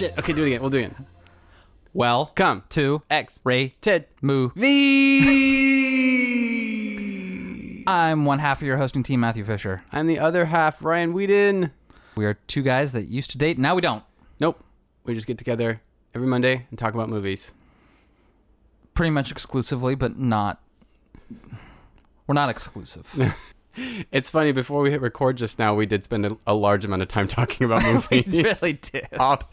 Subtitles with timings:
[0.00, 0.18] shit.
[0.18, 0.60] Okay, do it again.
[0.62, 1.06] We'll do it again.
[1.92, 4.48] Well, Come to X Ray Ted Moo.
[4.56, 5.42] V.
[7.86, 9.82] I'm one half of your hosting team, Matthew Fisher.
[9.92, 11.72] I'm the other half, Ryan Whedon.
[12.16, 13.58] We are two guys that used to date.
[13.58, 14.04] Now we don't.
[14.38, 14.64] Nope.
[15.04, 15.82] We just get together
[16.14, 17.52] every Monday and talk about movies.
[18.94, 20.62] Pretty much exclusively, but not.
[22.26, 23.12] We're not exclusive.
[24.12, 24.52] It's funny.
[24.52, 27.28] Before we hit record just now, we did spend a, a large amount of time
[27.38, 28.24] talking about movies.
[28.26, 29.06] we really did.
[29.18, 29.46] off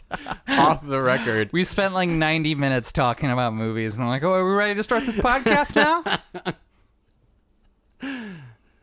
[0.48, 1.50] off the record.
[1.52, 4.74] We spent like 90 minutes talking about movies, and I'm like, oh, are we ready
[4.74, 6.02] to start this podcast now?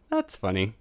[0.09, 0.73] That's funny.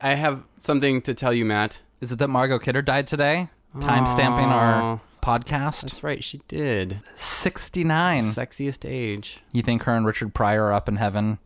[0.00, 1.80] I have something to tell you, Matt.
[2.00, 3.48] Is it that Margot Kidder died today?
[3.80, 5.82] Time stamping our podcast.
[5.82, 6.22] That's right.
[6.22, 7.00] She did.
[7.14, 8.22] 69.
[8.24, 9.38] Sexiest age.
[9.52, 11.38] You think her and Richard Pryor are up in heaven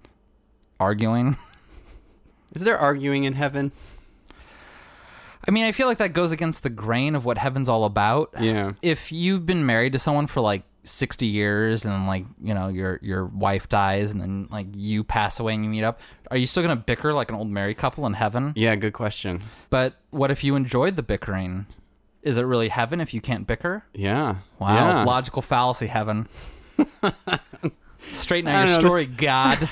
[0.78, 1.36] arguing?
[2.54, 3.72] Is there arguing in heaven?
[5.46, 8.30] I mean, I feel like that goes against the grain of what heaven's all about.
[8.38, 8.72] Yeah.
[8.82, 12.98] If you've been married to someone for like 60 years and like, you know, your
[13.02, 16.46] your wife dies and then like you pass away and you meet up, are you
[16.46, 18.52] still going to bicker like an old married couple in heaven?
[18.54, 18.76] Yeah.
[18.76, 19.42] Good question.
[19.70, 21.66] But what if you enjoyed the bickering?
[22.22, 23.84] Is it really heaven if you can't bicker?
[23.94, 24.36] Yeah.
[24.58, 25.04] Wow, Yeah.
[25.04, 26.28] logical fallacy heaven.
[27.98, 29.58] Straighten out your know, story, God.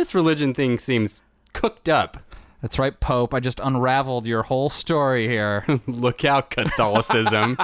[0.00, 1.20] This religion thing seems
[1.52, 2.16] cooked up.
[2.62, 3.34] That's right, Pope.
[3.34, 7.58] I just unraveled your whole story here Look out, Catholicism.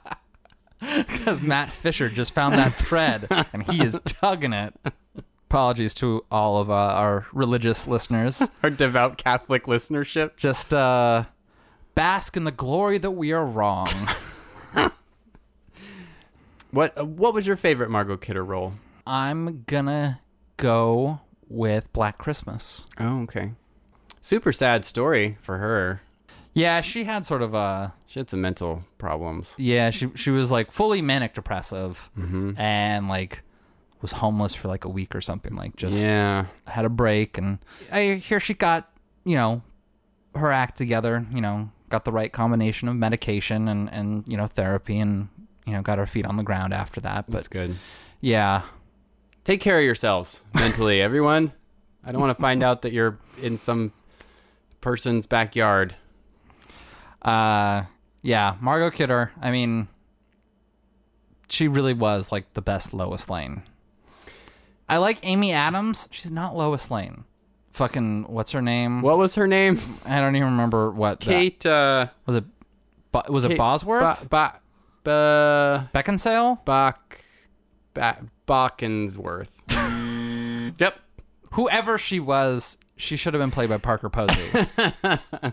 [0.78, 4.74] because Matt Fisher just found that thread and he is tugging it.
[5.48, 8.42] Apologies to all of uh, our religious listeners.
[8.62, 10.36] Our devout Catholic listenership.
[10.36, 11.24] Just uh,
[11.94, 13.88] bask in the glory that we are wrong.
[16.70, 18.74] What uh, What was your favorite Margot Kidder role?
[19.06, 20.20] I'm gonna
[20.58, 22.84] go with Black Christmas.
[22.98, 23.52] Oh, okay.
[24.20, 26.00] Super sad story for her.
[26.54, 29.54] Yeah, she had sort of a She had some mental problems.
[29.58, 32.52] Yeah, she she was like fully manic depressive mm-hmm.
[32.58, 33.42] and like
[34.00, 35.56] was homeless for like a week or something.
[35.56, 36.46] Like just Yeah.
[36.66, 37.58] had a break, and
[37.90, 38.88] I hear she got
[39.24, 39.62] you know
[40.36, 41.26] her act together.
[41.32, 45.28] You know, got the right combination of medication and and you know therapy, and
[45.66, 47.26] you know got her feet on the ground after that.
[47.26, 47.74] But That's good.
[48.20, 48.62] yeah,
[49.44, 51.52] Take care of yourselves mentally, everyone.
[52.04, 53.92] I don't want to find out that you're in some
[54.80, 55.94] person's backyard.
[57.22, 57.84] uh,
[58.22, 59.32] yeah, Margot Kidder.
[59.40, 59.88] I mean,
[61.48, 63.62] she really was like the best Lois Lane.
[64.88, 66.08] I like Amy Adams.
[66.10, 67.24] She's not Lois Lane.
[67.72, 69.02] Fucking what's her name?
[69.02, 69.78] What was her name?
[70.06, 71.20] I don't even remember what.
[71.20, 71.66] that- Kate.
[71.66, 72.44] Uh, was it?
[73.12, 74.28] Bo- was it Bosworth?
[74.30, 74.60] Ba-
[75.04, 76.64] ba- ba- Beckinsale?
[76.64, 77.18] Bach.
[77.94, 79.50] Ba- Bachensworth.
[80.80, 81.00] yep.
[81.52, 84.66] Whoever she was, she should have been played by Parker Posey.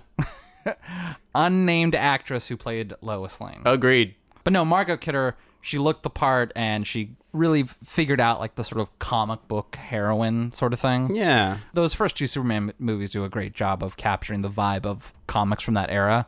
[1.35, 3.62] Unnamed actress who played Lois Lane.
[3.66, 4.16] Agreed.
[4.44, 8.63] But no, Margot Kidder, she looked the part and she really figured out like the
[8.63, 11.16] sort of comic book heroine sort of thing.
[11.16, 11.59] Yeah.
[11.73, 15.63] Those first two Superman movies do a great job of capturing the vibe of comics
[15.63, 16.28] from that era.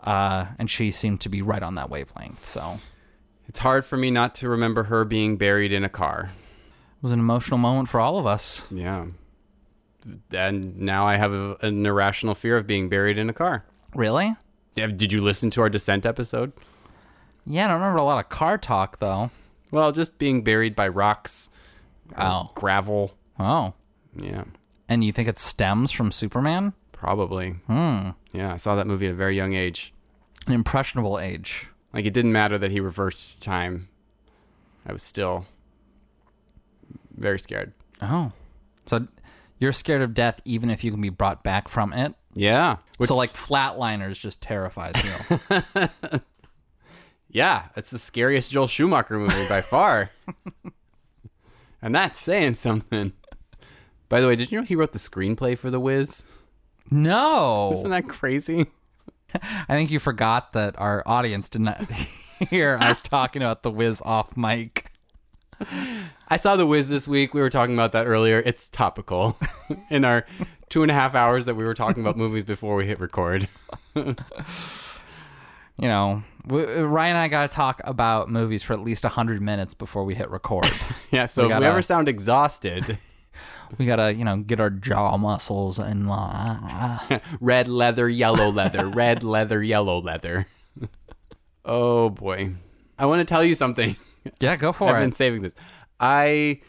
[0.00, 2.46] Uh, and she seemed to be right on that wavelength.
[2.46, 2.78] So
[3.48, 6.30] It's hard for me not to remember her being buried in a car.
[6.32, 8.66] it was an emotional moment for all of us.
[8.70, 9.06] Yeah.
[10.32, 13.64] And now I have a, an irrational fear of being buried in a car.
[13.94, 14.34] Really?
[14.74, 16.52] Did did you listen to our descent episode?
[17.46, 19.30] Yeah, I don't remember a lot of car talk though.
[19.70, 21.50] Well, just being buried by rocks,
[22.16, 22.48] Oh.
[22.54, 23.12] gravel.
[23.38, 23.74] Oh.
[24.16, 24.44] Yeah,
[24.88, 26.72] And you think it stems from Superman?
[26.92, 27.50] probably.
[27.68, 28.10] Hmm.
[28.32, 29.92] Yeah, I saw that movie at a very young age.
[30.48, 31.68] An impressionable age.
[31.92, 33.88] Like it didn't matter that he reversed time.
[34.86, 35.46] I was still
[37.16, 37.72] very scared.
[38.00, 38.32] Oh.
[38.86, 39.06] So
[39.58, 42.14] you're scared of death even if you can be brought back from it?
[42.34, 42.76] Yeah.
[42.98, 45.60] Which, so like Flatliners just terrifies you.
[47.30, 50.10] yeah, it's the scariest Joel Schumacher movie by far.
[51.82, 53.12] and that's saying something.
[54.08, 56.24] By the way, did you know he wrote the screenplay for The Wiz?
[56.90, 57.72] no.
[57.74, 58.66] Isn't that crazy?
[59.68, 61.80] I think you forgot that our audience did not
[62.50, 64.90] hear us talking about the Wiz off mic.
[66.28, 67.34] I saw The Wiz this week.
[67.34, 68.40] We were talking about that earlier.
[68.46, 69.36] It's topical
[69.90, 70.24] in our
[70.68, 73.48] two and a half hours that we were talking about movies before we hit record.
[73.96, 74.14] You
[75.86, 79.74] know, w- Ryan and I got to talk about movies for at least 100 minutes
[79.74, 80.68] before we hit record.
[81.12, 82.98] Yeah, so We if gotta- we ever sound exhausted,
[83.76, 88.86] we got to, you know, get our jaw muscles in uh, red leather, yellow leather,
[88.86, 90.46] red leather, yellow leather.
[91.64, 92.52] oh boy.
[92.98, 93.96] I want to tell you something.
[94.40, 94.92] Yeah, go for it.
[94.94, 95.54] I've been saving this.
[96.00, 96.60] I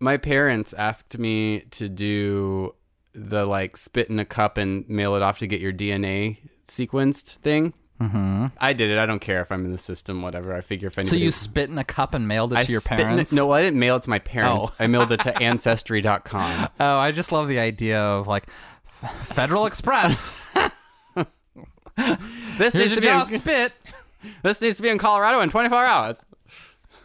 [0.00, 2.74] my parents asked me to do
[3.14, 6.38] the like spit in a cup and mail it off to get your DNA
[6.68, 7.72] sequenced thing.
[8.00, 8.46] Mm-hmm.
[8.58, 8.98] I did it.
[8.98, 10.54] I don't care if I'm in the system, whatever.
[10.54, 11.16] I figure if anybody.
[11.18, 13.32] So you spit in a cup and mailed it I to your in it- parents?
[13.32, 14.68] No, I didn't mail it to my parents.
[14.70, 14.74] Oh.
[14.78, 16.68] I mailed it to Ancestry.com.
[16.78, 18.46] Oh, I just love the idea of like
[19.22, 20.52] Federal Express.
[22.58, 23.72] This Here's needs, to be in, spit.
[24.42, 26.24] this needs to be in Colorado in 24 hours.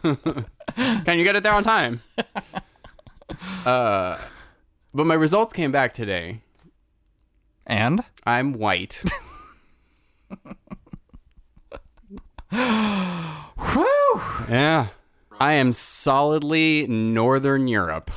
[0.02, 2.02] Can you get it there on time?
[3.64, 4.18] uh,
[4.92, 6.40] but my results came back today.
[7.66, 9.02] And I'm white.
[13.72, 14.88] whew, yeah.
[15.40, 18.10] I am solidly Northern Europe.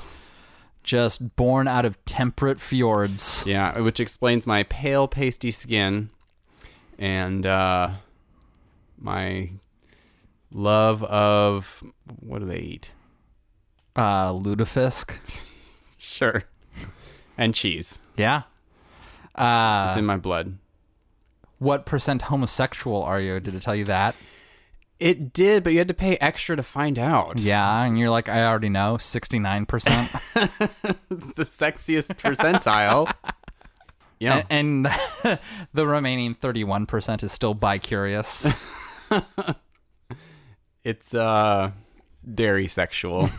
[0.83, 3.43] just born out of temperate fjords.
[3.47, 6.09] Yeah, which explains my pale, pasty skin
[6.99, 7.89] and uh,
[8.99, 9.49] my
[10.53, 11.83] love of
[12.19, 12.91] what do they eat?
[13.95, 15.41] Uh, lutefisk.
[15.97, 16.43] Sure.
[17.37, 17.99] And cheese.
[18.15, 18.43] Yeah.
[19.33, 20.57] Uh, It's in my blood.
[21.65, 23.39] What percent homosexual are you?
[23.39, 24.15] Did it tell you that?
[24.99, 27.39] It did, but you had to pay extra to find out.
[27.39, 29.67] Yeah, and you're like, I already know, 69%.
[31.09, 33.11] the sexiest percentile.
[34.19, 34.43] Yeah.
[34.49, 34.85] and
[35.73, 38.53] the remaining 31% is still bi-curious.
[40.85, 41.71] It's uh
[42.31, 43.31] dairy sexual.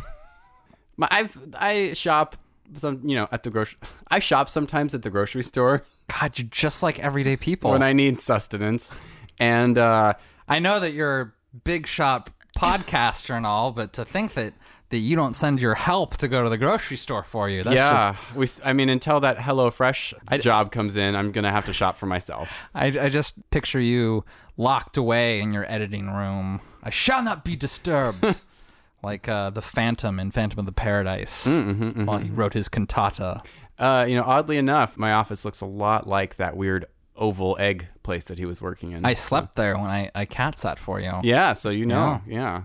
[0.96, 2.37] My, I've I shop
[2.75, 3.79] some you know at the grocery
[4.09, 5.85] I shop sometimes at the grocery store
[6.21, 7.71] God, you're just like everyday people.
[7.73, 8.93] when I need sustenance.
[9.39, 10.15] And uh
[10.49, 11.33] I know that you're a
[11.65, 14.55] big shot podcaster and all, but to think that
[14.91, 17.75] that you don't send your help to go to the grocery store for you, that's
[17.75, 21.67] yeah, just we I mean until that HelloFresh job comes in, I'm going to have
[21.67, 22.53] to shop for myself.
[22.75, 24.25] I, I just picture you
[24.57, 26.61] locked away in your editing room.
[26.83, 28.25] I shall not be disturbed.
[29.02, 33.43] like uh, the Phantom in Phantom of the Paradise while he wrote his cantata.
[33.78, 37.87] Uh you know, oddly enough, my office looks a lot like that weird oval egg
[38.02, 39.04] place that he was working in.
[39.04, 41.12] I slept there when I, I cat sat for you.
[41.22, 42.62] Yeah, so you know, yeah.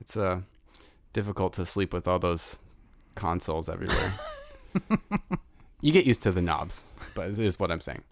[0.00, 0.40] It's uh
[1.12, 2.58] difficult to sleep with all those
[3.14, 4.12] consoles everywhere.
[5.80, 6.84] you get used to the knobs,
[7.14, 8.02] but is what I'm saying.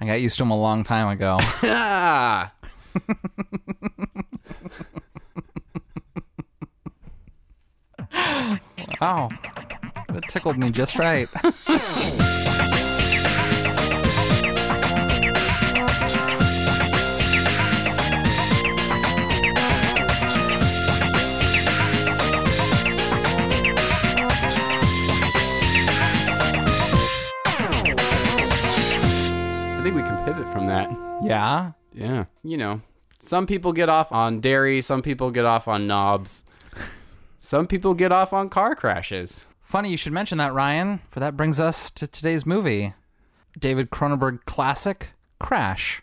[0.00, 1.38] I got used to them a long time ago.
[9.00, 9.28] oh,
[10.08, 11.28] that tickled me just right.
[28.48, 30.90] I think we can pivot from that.
[31.22, 31.72] yeah.
[31.94, 32.26] Yeah.
[32.44, 32.82] You know,
[33.22, 36.44] some people get off on dairy, some people get off on knobs.
[37.38, 39.46] Some people get off on car crashes.
[39.60, 42.94] Funny you should mention that, Ryan, for that brings us to today's movie
[43.58, 46.02] David Cronenberg classic, Crash.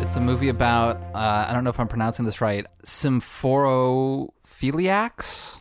[0.00, 5.60] It's a movie about, uh, I don't know if I'm pronouncing this right, symphorophiliacs?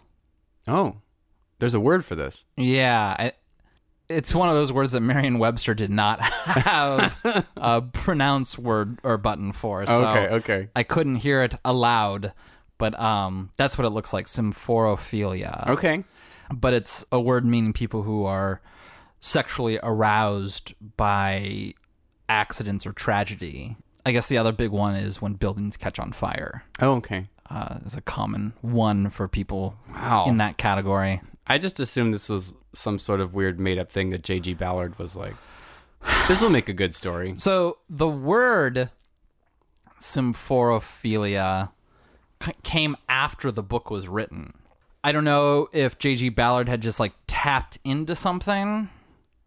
[0.68, 0.98] Oh.
[1.60, 2.46] There's a word for this.
[2.58, 3.16] Yeah.
[3.18, 3.34] I,
[4.10, 9.18] it's one of those words that Merriam Webster did not have a pronounce word or
[9.18, 9.86] button for.
[9.86, 10.70] So Okay, okay.
[10.76, 12.34] I couldn't hear it aloud,
[12.82, 15.70] but um, that's what it looks like symphorophilia.
[15.70, 16.04] Okay.
[16.54, 18.60] but it's a word meaning people who are
[19.22, 21.74] sexually aroused by
[22.28, 23.78] accidents or tragedy.
[24.06, 26.64] I guess the other big one is when buildings catch on fire.
[26.82, 27.28] Oh, okay.
[27.50, 30.26] Uh, is a common one for people Wow.
[30.28, 31.22] in that category.
[31.48, 34.56] I just assumed this was some sort of weird made up thing that J.G.
[34.56, 35.36] Ballard was like,
[36.28, 37.34] this will make a good story.
[37.36, 38.90] So the word
[40.00, 41.70] symphorophilia
[42.64, 44.54] came after the book was written.
[45.04, 46.30] I don't know if J.G.
[46.30, 48.90] Ballard had just like tapped into something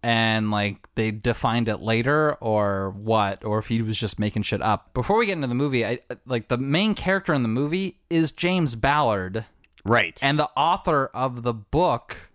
[0.02, 4.60] and like they defined it later or what or if he was just making shit
[4.60, 4.92] up.
[4.94, 8.32] Before we get into the movie, I like the main character in the movie is
[8.32, 9.44] James Ballard
[9.84, 10.18] Right.
[10.22, 12.30] and the author of the book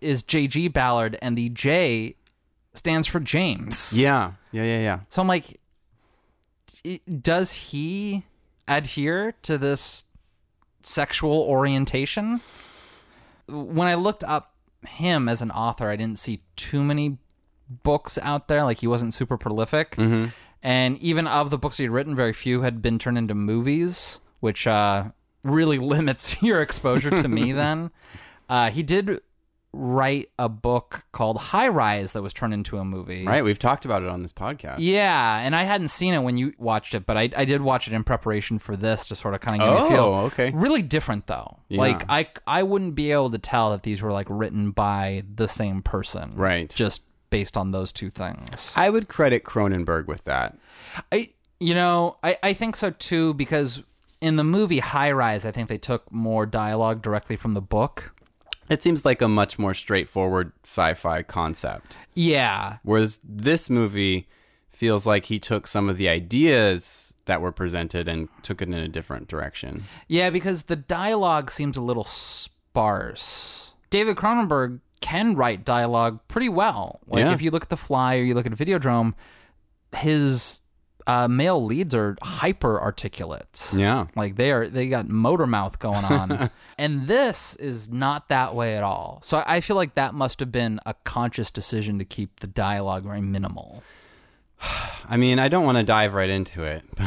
[0.00, 0.68] is J.G.
[0.68, 2.16] Ballard and the J
[2.74, 3.96] stands for James.
[3.96, 4.32] yeah.
[4.52, 5.00] Yeah, yeah, yeah.
[5.10, 5.60] So I'm like,
[7.20, 8.24] does he
[8.68, 10.04] adhere to this
[10.82, 12.40] sexual orientation?
[13.48, 14.54] When I looked up
[14.86, 17.18] him as an author, I didn't see too many
[17.68, 18.64] books out there.
[18.64, 19.96] Like he wasn't super prolific,
[20.62, 24.20] and even of the books he had written, very few had been turned into movies,
[24.40, 25.10] which uh,
[25.42, 27.52] really limits your exposure to me.
[27.54, 27.90] Then
[28.48, 29.20] uh, he did
[29.74, 33.26] write a book called High Rise that was turned into a movie.
[33.26, 33.42] Right.
[33.42, 34.76] We've talked about it on this podcast.
[34.78, 37.88] Yeah, and I hadn't seen it when you watched it, but I, I did watch
[37.88, 40.04] it in preparation for this to sort of kind of give me a oh, feel.
[40.04, 40.52] Oh, okay.
[40.54, 41.58] Really different though.
[41.70, 45.48] Like I I wouldn't be able to tell that these were like written by the
[45.48, 46.32] same person.
[46.36, 46.72] Right.
[46.72, 48.72] Just based on those two things.
[48.76, 50.56] I would credit Cronenberg with that.
[51.10, 53.82] I you know, I, I think so too because
[54.20, 58.13] in the movie High Rise, I think they took more dialogue directly from the book.
[58.68, 61.96] It seems like a much more straightforward sci-fi concept.
[62.14, 62.78] Yeah.
[62.82, 64.26] Whereas this movie
[64.70, 68.74] feels like he took some of the ideas that were presented and took it in
[68.74, 69.84] a different direction.
[70.08, 73.72] Yeah, because the dialogue seems a little sparse.
[73.90, 77.00] David Cronenberg can write dialogue pretty well.
[77.06, 77.32] Like Yeah.
[77.32, 79.14] if you look at The Fly or you look at Videodrome,
[79.96, 80.62] his
[81.06, 83.70] uh, male leads are hyper articulate.
[83.74, 84.06] Yeah.
[84.16, 86.50] Like they are they got motor mouth going on.
[86.78, 89.20] and this is not that way at all.
[89.22, 93.04] So I feel like that must have been a conscious decision to keep the dialogue
[93.04, 93.82] very minimal.
[95.08, 96.82] I mean, I don't want to dive right into it.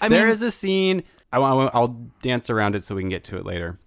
[0.00, 1.02] I There mean, is a scene.
[1.32, 3.78] I, I'll dance around it so we can get to it later.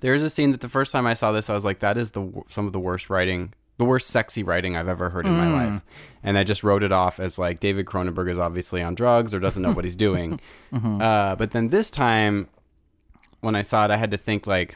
[0.00, 1.98] There is a scene that the first time I saw this, I was like, "That
[1.98, 5.36] is the some of the worst writing, the worst sexy writing I've ever heard in
[5.36, 5.52] my hmm.
[5.52, 5.82] life."
[6.22, 9.38] And I just wrote it off as like David Cronenberg is obviously on drugs or
[9.38, 10.40] doesn't know what he's doing.
[10.72, 11.00] Mm-hmm.
[11.00, 12.48] uh, but then this time,
[13.40, 14.74] when I saw it, I had to think like,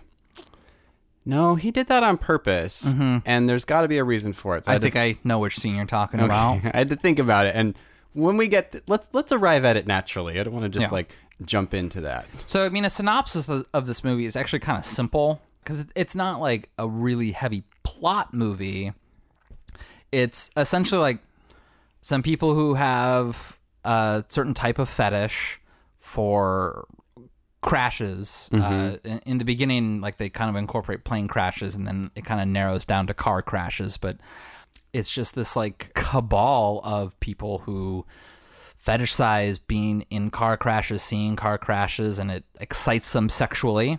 [1.26, 3.18] "No, he did that on purpose, mm-hmm.
[3.26, 5.40] and there's got to be a reason for it." So I to think I know
[5.40, 6.64] which scene you're talking about.
[6.64, 7.74] I had to think about it, and
[8.12, 10.38] when we get th- let's let's arrive at it naturally.
[10.38, 10.94] I don't want to just Yeah.
[10.94, 11.12] like
[11.44, 12.26] jump into that.
[12.46, 15.84] So, I mean, a synopsis of, of this movie is actually kind of simple because
[15.94, 18.92] it's not like a really heavy plot movie.
[20.12, 21.22] It's essentially like
[22.02, 25.60] some people who have a certain type of fetish
[25.98, 26.86] for
[27.60, 28.48] crashes.
[28.52, 32.24] Uh, in, in the beginning, like they kind of incorporate plane crashes, and then it
[32.24, 33.96] kind of narrows down to car crashes.
[33.96, 34.18] But
[34.92, 38.04] it's just this like cabal of people who
[38.84, 43.98] fetishize being in car crashes, seeing car crashes, and it excites them sexually.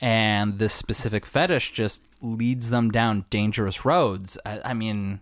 [0.00, 4.36] And this specific fetish just leads them down dangerous roads.
[4.44, 5.20] I, I mean,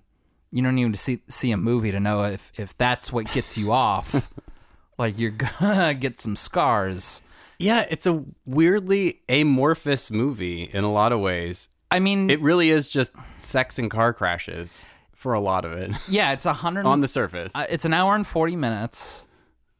[0.50, 3.56] you don't need to see see a movie to know if if that's what gets
[3.56, 4.30] you off.
[4.98, 7.22] like you're gonna get some scars.
[7.58, 11.68] Yeah, it's a weirdly amorphous movie in a lot of ways.
[11.90, 15.92] I mean, It really is just sex and car crashes for a lot of it
[16.08, 17.54] yeah, it's a hundred on the surface.
[17.54, 19.26] Uh, it's an hour and 40 minutes,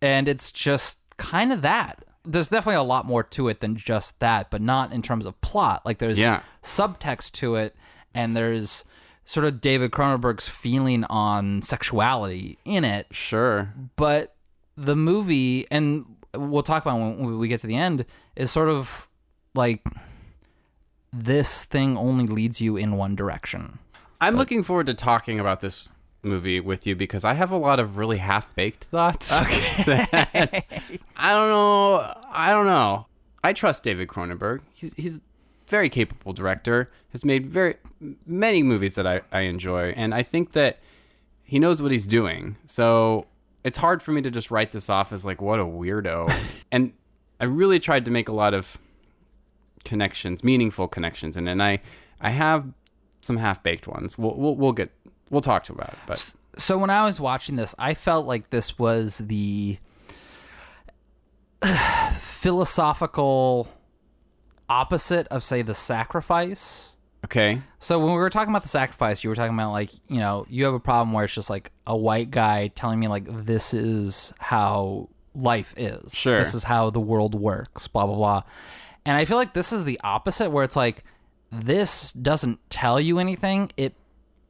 [0.00, 2.04] and it's just kind of that.
[2.24, 5.40] There's definitely a lot more to it than just that, but not in terms of
[5.40, 5.82] plot.
[5.84, 6.40] Like there's Yeah.
[6.62, 7.74] subtext to it,
[8.14, 8.84] and there's
[9.24, 13.06] sort of David Cronenberg's feeling on sexuality in it.
[13.10, 13.72] sure.
[13.96, 14.34] But
[14.76, 18.04] the movie, and we'll talk about when when we get to the end,
[18.36, 19.08] is sort of
[19.54, 19.84] like
[21.12, 23.78] this thing only leads you in one direction.
[24.20, 27.80] I'm looking forward to talking about this movie with you because I have a lot
[27.80, 29.32] of really half-baked thoughts.
[29.42, 30.64] Okay.
[31.16, 32.14] I don't know.
[32.30, 33.06] I don't know.
[33.44, 34.60] I trust David Cronenberg.
[34.72, 35.20] He's he's a
[35.68, 36.90] very capable director.
[37.10, 37.76] Has made very
[38.26, 40.78] many movies that I, I enjoy, and I think that
[41.42, 42.56] he knows what he's doing.
[42.66, 43.26] So
[43.64, 46.32] it's hard for me to just write this off as like what a weirdo.
[46.72, 46.92] and
[47.40, 48.78] I really tried to make a lot of
[49.84, 51.80] connections, meaningful connections, and and I
[52.20, 52.66] I have
[53.20, 54.16] some half baked ones.
[54.18, 54.90] We'll, we'll we'll get
[55.32, 58.50] we'll talk to about it, but so when I was watching this, I felt like
[58.50, 59.78] this was the
[62.14, 63.68] philosophical
[64.68, 66.96] opposite of say the sacrifice.
[67.24, 70.18] okay, So when we were talking about the sacrifice, you were talking about like, you
[70.18, 73.24] know, you have a problem where it's just like a white guy telling me like
[73.28, 76.14] this is how life is.
[76.14, 76.38] Sure.
[76.38, 78.42] This is how the world works, blah blah blah.
[79.04, 81.04] And I feel like this is the opposite where it's like
[81.50, 83.70] this doesn't tell you anything.
[83.76, 83.94] It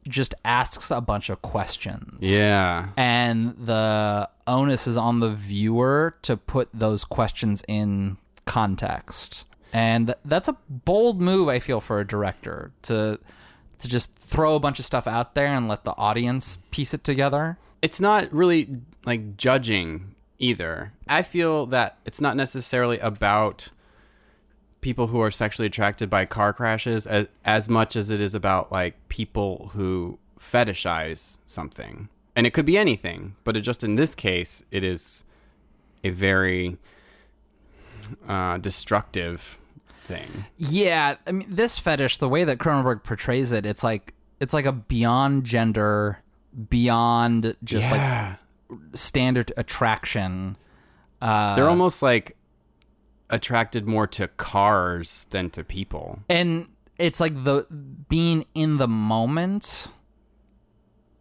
[0.07, 2.17] just asks a bunch of questions.
[2.21, 9.47] Yeah, and the onus is on the viewer to put those questions in context.
[9.71, 13.17] And that's a bold move i feel for a director to
[13.79, 17.03] to just throw a bunch of stuff out there and let the audience piece it
[17.03, 17.57] together.
[17.81, 20.93] It's not really like judging either.
[21.07, 23.69] I feel that it's not necessarily about
[24.83, 28.71] people who are sexually attracted by car crashes as, as much as it is about
[28.71, 32.09] like people who fetishize something.
[32.35, 35.23] And it could be anything, but it just in this case, it is
[36.03, 36.77] a very
[38.27, 39.57] uh, destructive
[40.03, 40.45] thing.
[40.57, 44.65] yeah i mean this fetish the way that cronenberg portrays it it's like it's like
[44.65, 46.19] a beyond gender
[46.69, 48.35] beyond just yeah.
[48.69, 50.57] like standard attraction
[51.21, 52.35] uh They're almost like
[53.33, 56.19] attracted more to cars than to people.
[56.29, 56.67] and
[56.99, 57.65] it's like the
[58.07, 59.91] being in the moment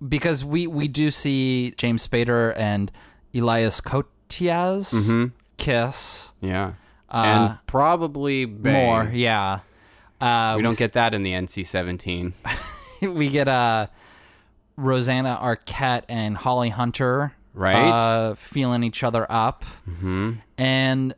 [0.07, 2.93] because we we do see James Spader and
[3.35, 6.73] Elias Koteas kiss Yeah.
[7.09, 9.61] Uh, and probably more yeah
[10.21, 12.33] uh We don't get that in the NC-17.
[13.15, 13.87] we get uh
[14.77, 17.77] Rosanna Arquette and Holly Hunter, Right.
[17.77, 20.33] uh, feeling each other up, mm-hmm.
[20.57, 21.15] and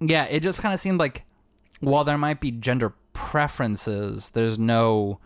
[0.00, 1.24] yeah, it just kind of seemed like
[1.80, 5.18] while there might be gender preferences, there's no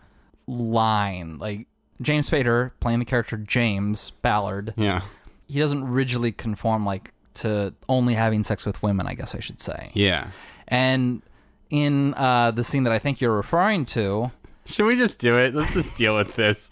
[0.47, 1.37] line.
[1.37, 1.67] Like
[2.01, 5.01] James Spader playing the character James Ballard, yeah.
[5.47, 9.07] he doesn't rigidly conform like to only having sex with women.
[9.07, 9.91] I guess I should say.
[9.93, 10.29] Yeah.
[10.67, 11.21] And
[11.69, 14.31] in uh, the scene that I think you're referring to,
[14.65, 15.53] Should we just do it?
[15.53, 16.69] Let's just deal with this.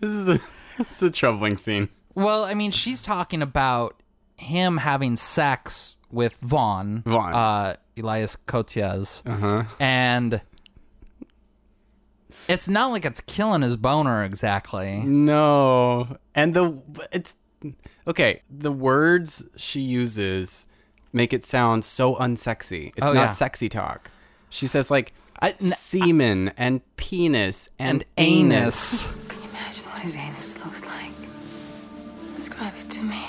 [0.00, 0.40] This is a
[0.78, 1.88] it's a troubling scene.
[2.14, 4.00] well, I mean, she's talking about
[4.36, 7.32] him having sex with Vaughn, Vaughn.
[7.34, 9.64] uh, Elias Koteas, Uh-huh.
[9.80, 10.40] and
[12.48, 14.98] it's not like it's killing his boner exactly.
[15.00, 16.18] No.
[16.34, 16.78] And the
[17.12, 17.34] it's
[18.06, 20.66] okay, the words she uses
[21.12, 22.88] make it sound so unsexy.
[22.96, 23.30] It's Oh, not yeah.
[23.30, 24.10] sexy talk.
[24.50, 29.06] She says like I- n- semen and penis and, And anus.
[29.06, 29.12] anus.
[29.28, 31.12] Can you imagine what his anus looks like?
[32.36, 33.22] Describe it to me.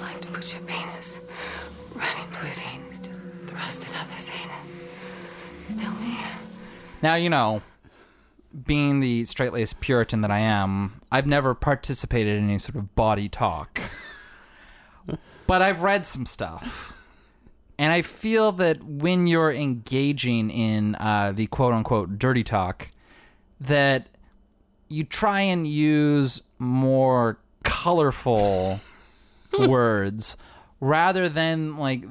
[0.00, 1.20] Like to put your penis
[1.96, 3.00] right into his anus?
[3.00, 4.72] Just thrust it up his anus.
[5.82, 6.16] Tell me.
[7.02, 7.60] Now, you know,
[8.64, 12.94] being the straight laced Puritan that I am, I've never participated in any sort of
[12.94, 13.80] body talk.
[15.48, 17.04] but I've read some stuff.
[17.78, 22.90] And I feel that when you're engaging in uh, the quote unquote dirty talk,
[23.60, 24.06] that
[24.92, 28.80] you try and use more colorful
[29.66, 30.36] words
[30.80, 32.04] rather than like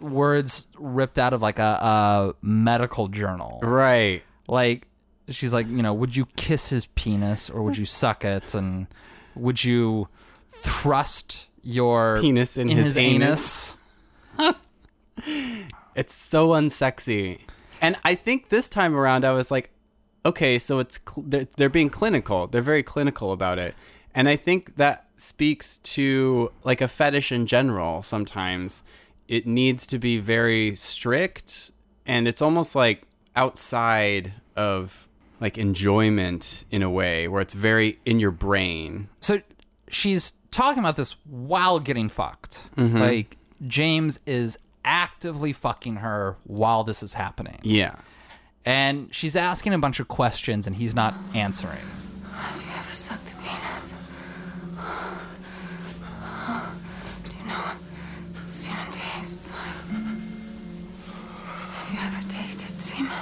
[0.00, 3.60] words ripped out of like a, a medical journal.
[3.62, 4.22] Right.
[4.48, 4.86] Like
[5.28, 8.86] she's like, you know, would you kiss his penis or would you suck it and
[9.34, 10.08] would you
[10.50, 13.76] thrust your Penis in his anus?
[15.96, 17.40] It's so unsexy.
[17.80, 19.70] And I think this time around I was like,
[20.26, 22.46] okay, so it's cl- they're, they're being clinical.
[22.46, 23.74] They're very clinical about it.
[24.14, 28.84] And I think that speaks to like a fetish in general sometimes.
[29.28, 31.72] It needs to be very strict
[32.06, 33.02] and it's almost like
[33.34, 35.08] outside of
[35.40, 39.08] like enjoyment in a way where it's very in your brain.
[39.20, 39.42] So
[39.88, 42.74] she's talking about this while getting fucked.
[42.76, 42.98] Mm-hmm.
[42.98, 43.36] Like
[43.66, 47.58] James is actively fucking her while this is happening.
[47.62, 47.96] Yeah.
[48.66, 51.78] And she's asking a bunch of questions and he's not answering.
[52.32, 53.94] Have you ever sucked a penis?
[57.24, 57.76] Do you know what
[58.50, 59.88] semen tastes like?
[61.74, 63.12] Have you ever tasted semen?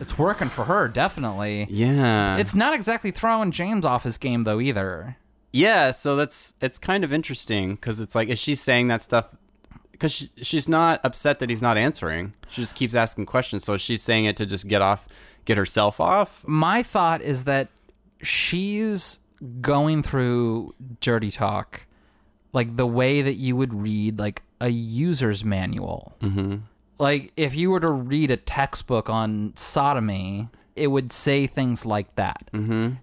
[0.00, 1.68] It's working for her, definitely.
[1.70, 2.36] Yeah.
[2.36, 5.16] It's not exactly throwing James off his game though either.
[5.52, 9.36] Yeah, so that's it's kind of interesting because it's like, is she saying that stuff?
[9.96, 12.34] Because she, she's not upset that he's not answering.
[12.48, 13.64] She just keeps asking questions.
[13.64, 15.08] So she's saying it to just get off,
[15.44, 16.44] get herself off.
[16.46, 17.68] my thought is that
[18.22, 19.20] she's
[19.60, 21.86] going through dirty talk
[22.52, 26.56] like the way that you would read like a user's manual mm-hmm.
[26.98, 32.14] like if you were to read a textbook on sodomy it would say things like
[32.16, 32.94] that mm-hmm.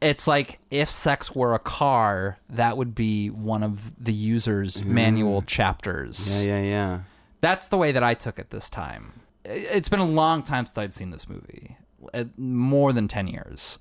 [0.00, 5.40] It's like if sex were a car that would be one of the user's manual
[5.42, 7.00] chapters Yeah, yeah, yeah.
[7.40, 9.12] that's the way that I took it this time.
[9.44, 11.76] It's been a long time since I'd seen this movie,
[12.12, 13.78] uh, more than 10 years.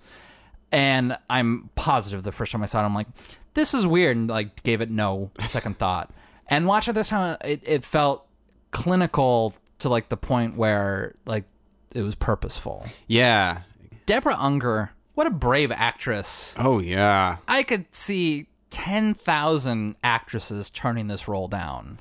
[0.71, 3.07] And I'm positive the first time I saw it, I'm like,
[3.53, 6.11] this is weird, and like gave it no second thought.
[6.47, 8.27] And watch it this time, it, it felt
[8.71, 11.45] clinical to like the point where like
[11.93, 12.85] it was purposeful.
[13.07, 13.61] Yeah.
[14.05, 16.55] Deborah Unger, what a brave actress.
[16.59, 17.37] Oh, yeah.
[17.47, 21.99] I could see 10,000 actresses turning this role down.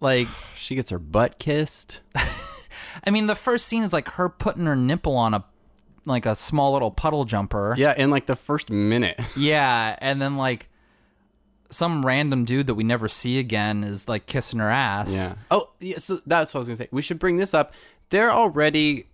[0.00, 2.00] Like, She gets her butt kissed.
[3.04, 5.44] I mean, the first scene is like her putting her nipple on a
[6.06, 7.74] like a small little puddle jumper.
[7.76, 9.20] Yeah, in like the first minute.
[9.36, 10.68] Yeah, and then like
[11.70, 15.14] some random dude that we never see again is like kissing her ass.
[15.14, 15.34] Yeah.
[15.50, 16.88] Oh, yeah, so that's what I was gonna say.
[16.90, 17.72] We should bring this up.
[18.10, 19.06] They're already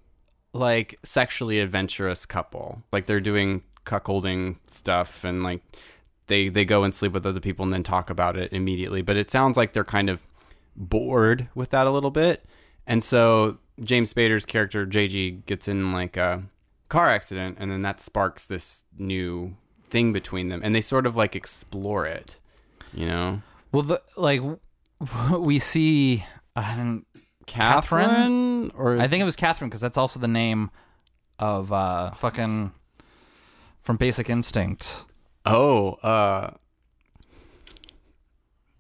[0.54, 2.82] like sexually adventurous couple.
[2.92, 5.60] Like they're doing cuckolding stuff, and like
[6.28, 9.02] they they go and sleep with other people and then talk about it immediately.
[9.02, 10.26] But it sounds like they're kind of
[10.76, 12.44] bored with that a little bit,
[12.86, 16.42] and so James Spader's character JG gets in like a
[16.88, 19.56] car accident, and then that sparks this new
[19.90, 22.36] thing between them, and they sort of like explore it.
[22.92, 24.40] You know, Well, the, like
[25.38, 26.24] we see.
[26.56, 27.04] I don't.
[27.46, 28.09] Catherine?
[28.09, 30.70] Catherine or I think it was Catherine because that's also the name
[31.38, 32.72] of uh fucking
[33.83, 35.04] from Basic Instinct.
[35.44, 36.50] Oh, uh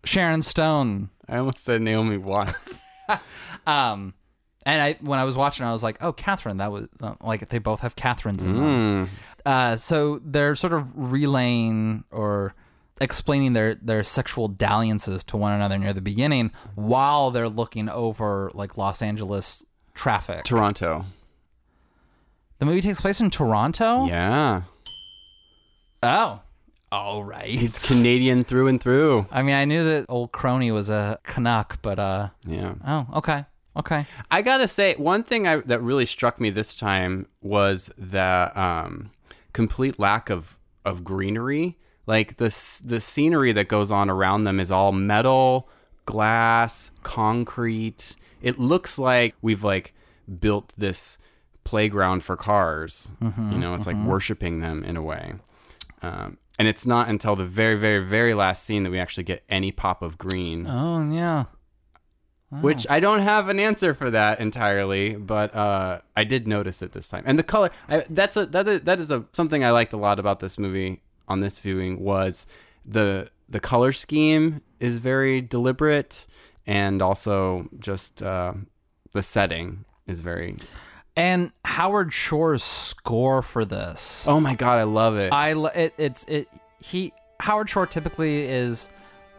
[0.04, 1.10] Sharon Stone.
[1.28, 2.82] I almost said Naomi Watts.
[3.66, 4.12] Um,
[4.66, 6.58] and I when I was watching, I was like, oh, Catherine.
[6.58, 9.10] That was uh, like they both have Catherines in them.
[9.46, 12.54] Uh, so they're sort of relaying or
[13.00, 18.50] explaining their their sexual dalliances to one another near the beginning while they're looking over
[18.54, 20.44] like Los Angeles traffic.
[20.44, 21.04] Toronto.
[22.58, 24.06] the movie takes place in Toronto.
[24.06, 24.62] Yeah.
[26.02, 26.40] Oh,
[26.92, 27.48] all right.
[27.48, 29.26] He's Canadian through and through.
[29.30, 32.74] I mean, I knew that old crony was a Canuck, but uh, Yeah.
[32.86, 33.44] oh, okay,
[33.76, 34.06] okay.
[34.30, 39.10] I gotta say, one thing I, that really struck me this time was the um,
[39.52, 41.78] complete lack of of greenery.
[42.06, 42.46] Like the
[42.84, 45.68] the scenery that goes on around them is all metal,
[46.06, 48.16] glass, concrete.
[48.42, 49.94] It looks like we've like
[50.40, 51.18] built this
[51.64, 53.10] playground for cars.
[53.20, 55.34] you know, it's like worshiping them in a way.
[56.02, 59.42] Um, and it's not until the very, very, very last scene that we actually get
[59.48, 60.66] any pop of green.
[60.68, 61.44] Oh yeah.
[62.60, 66.92] Which I don't have an answer for that entirely, but uh, I did notice it
[66.92, 67.24] this time.
[67.26, 70.38] And the color—that's a that is, that is a something I liked a lot about
[70.38, 72.46] this movie on this viewing was
[72.84, 76.26] the the color scheme is very deliberate,
[76.66, 78.54] and also just uh,
[79.12, 80.56] the setting is very.
[81.16, 84.26] And Howard Shore's score for this.
[84.26, 85.32] Oh my god, I love it.
[85.32, 86.48] I lo- it, it's it
[86.80, 88.88] he Howard Shore typically is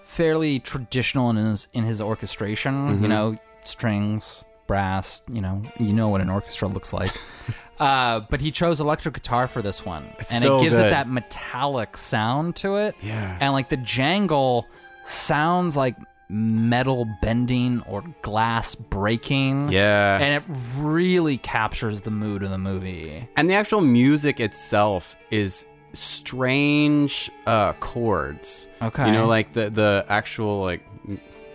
[0.02, 2.74] fairly traditional in his in his orchestration.
[2.74, 3.04] Mm-hmm.
[3.04, 5.24] You know, strings, brass.
[5.32, 7.12] You know, you know what an orchestra looks like.
[7.80, 11.10] uh, but he chose electric guitar for this one, and so it gives it that
[11.10, 12.96] metallic sound to it.
[13.02, 13.38] Yeah.
[13.42, 14.66] and like the jangle
[15.06, 15.96] sounds like
[16.28, 19.72] metal bending or glass breaking.
[19.72, 20.44] yeah, And it
[20.76, 23.30] really captures the mood of the movie.
[23.36, 28.68] And the actual music itself is strange uh, chords.
[28.82, 29.06] Okay.
[29.06, 30.84] You know, like the the actual like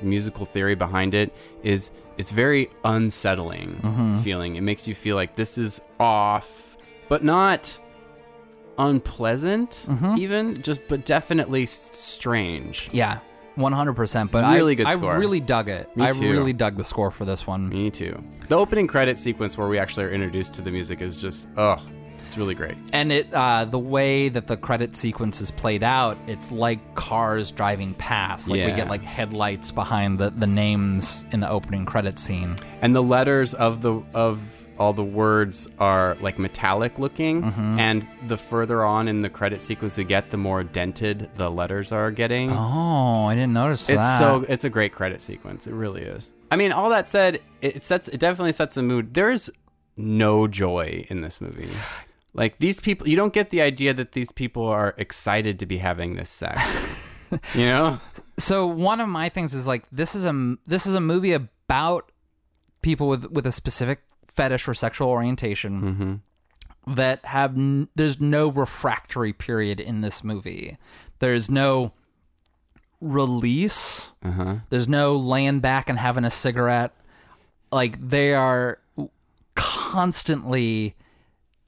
[0.02, 4.16] musical theory behind it is it's very unsettling mm-hmm.
[4.16, 4.56] feeling.
[4.56, 6.76] It makes you feel like this is off,
[7.08, 7.78] but not
[8.78, 10.14] unpleasant mm-hmm.
[10.16, 13.18] even just but definitely strange Yeah,
[13.56, 14.30] one hundred percent.
[14.30, 15.94] But Really I, good I really dug it.
[15.96, 16.30] Me I too.
[16.30, 17.68] really dug the score for this one.
[17.68, 21.20] me too the opening credit sequence where we actually are introduced to the music is
[21.20, 21.82] just oh
[22.30, 22.76] it's really great.
[22.92, 27.50] And it, uh, the way that the credit sequence is played out, it's like cars
[27.50, 28.48] driving past.
[28.48, 32.54] Like we get like headlights behind the, the names in the opening credit scene.
[32.82, 34.40] and the letters of the of
[34.78, 37.42] all the words are like metallic looking.
[37.80, 41.90] And the further on in the credit sequence we get the more dented the letters
[41.90, 42.52] are getting.
[42.52, 44.18] Oh, I didn't notice it's that.
[44.20, 45.66] so it's a great credit sequence.
[45.66, 46.30] It really is.
[46.52, 49.14] I mean all that said it it sets it definitely sets a mood.
[49.14, 49.50] There's
[49.96, 51.68] no joy in this movie
[52.34, 55.78] like these people you don't get the idea that these people are excited to be
[55.78, 57.06] having this sex.
[57.54, 58.00] You know?
[58.38, 62.10] So one of my things is like this is a this is a movie about
[62.82, 66.94] people with with a specific fetish or sexual orientation mm-hmm.
[66.94, 70.76] that have n- there's no refractory period in this movie.
[71.18, 71.92] There's no
[73.00, 74.14] release.
[74.22, 74.56] Uh-huh.
[74.70, 76.94] There's no laying back and having a cigarette.
[77.70, 78.78] Like they are
[79.54, 80.96] constantly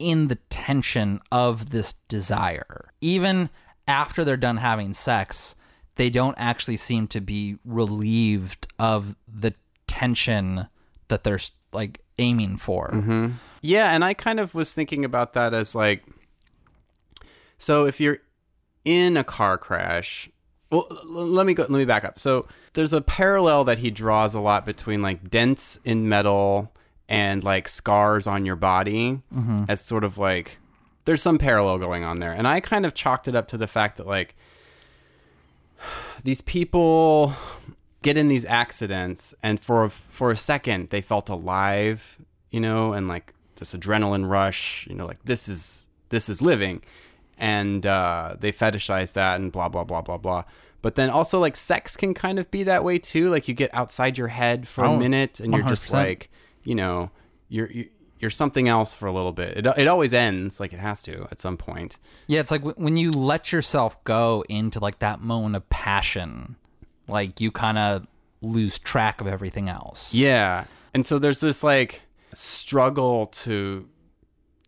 [0.03, 2.91] in the tension of this desire.
[3.01, 3.49] Even
[3.87, 5.55] after they're done having sex,
[5.95, 9.55] they don't actually seem to be relieved of the
[9.87, 10.67] tension
[11.09, 11.38] that they're
[11.73, 12.91] like aiming for.
[12.91, 13.29] Mm-hmm.
[13.61, 16.05] Yeah, and I kind of was thinking about that as like
[17.59, 18.19] so if you're
[18.85, 20.29] in a car crash,
[20.71, 22.19] well let me go let me back up.
[22.19, 26.73] So there's a parallel that he draws a lot between like dents in metal
[27.12, 29.20] and like scars on your body
[29.68, 30.59] as sort of like
[31.05, 32.33] there's some parallel going on there.
[32.33, 34.35] And I kind of chalked it up to the fact that like
[36.25, 37.35] these people
[38.03, 42.18] get in these accidents and for for a second they felt alive
[42.51, 46.83] you know and like this adrenaline rush you know like this is this is living.
[47.38, 50.44] And uh, they fetishize that and blah blah blah blah blah.
[50.81, 53.31] But then also like sex can kind of be that way too.
[53.31, 56.31] Like you get outside your head for Oh, a minute and you're just like
[56.64, 57.11] you know
[57.48, 60.79] you're you, you're something else for a little bit it, it always ends like it
[60.79, 61.98] has to at some point
[62.29, 66.57] Yeah, it's like w- when you let yourself go into like that moment of passion,
[67.09, 68.07] like you kind of
[68.40, 70.14] lose track of everything else.
[70.14, 70.64] Yeah.
[70.94, 72.03] And so there's this like
[72.35, 73.88] struggle to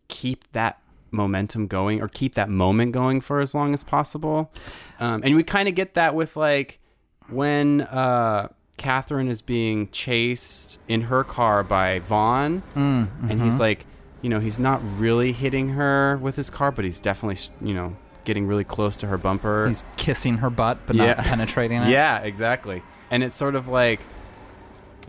[0.09, 0.81] keep that
[1.11, 4.53] momentum going or keep that moment going for as long as possible.
[5.01, 6.81] Um, and we kind of get that with like
[7.29, 13.87] when uh, Catherine is being chased in her car by Vaughn, and he's like,
[14.23, 17.95] you know, he's not really hitting her with his car, but he's definitely, you know,
[18.25, 19.67] getting really close to her bumper.
[19.67, 21.07] He's kissing her butt, but Yeah.
[21.15, 21.91] not penetrating it.
[21.91, 22.83] Yeah, exactly.
[23.11, 24.01] And it's sort of like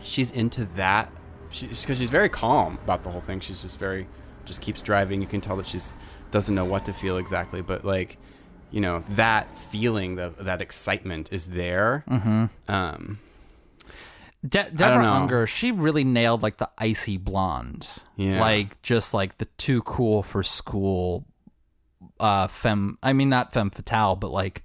[0.02, 1.10] she's into that.
[1.48, 3.40] Because she's very calm about the whole thing.
[3.40, 4.06] She's just very,
[4.44, 5.22] just keeps driving.
[5.22, 5.94] You can tell that she's
[6.30, 8.18] doesn't know what to feel exactly, but like,
[8.70, 12.04] you know, that feeling, the, that excitement is there.
[12.10, 12.46] Mm-hmm.
[12.70, 13.18] Um,
[14.48, 15.10] De- Deborah.
[15.12, 18.04] Unger, she really nailed like the icy blonde.
[18.16, 18.40] Yeah.
[18.40, 21.24] Like just like the too cool for school
[22.20, 24.62] uh femme I mean not femme fatale, but like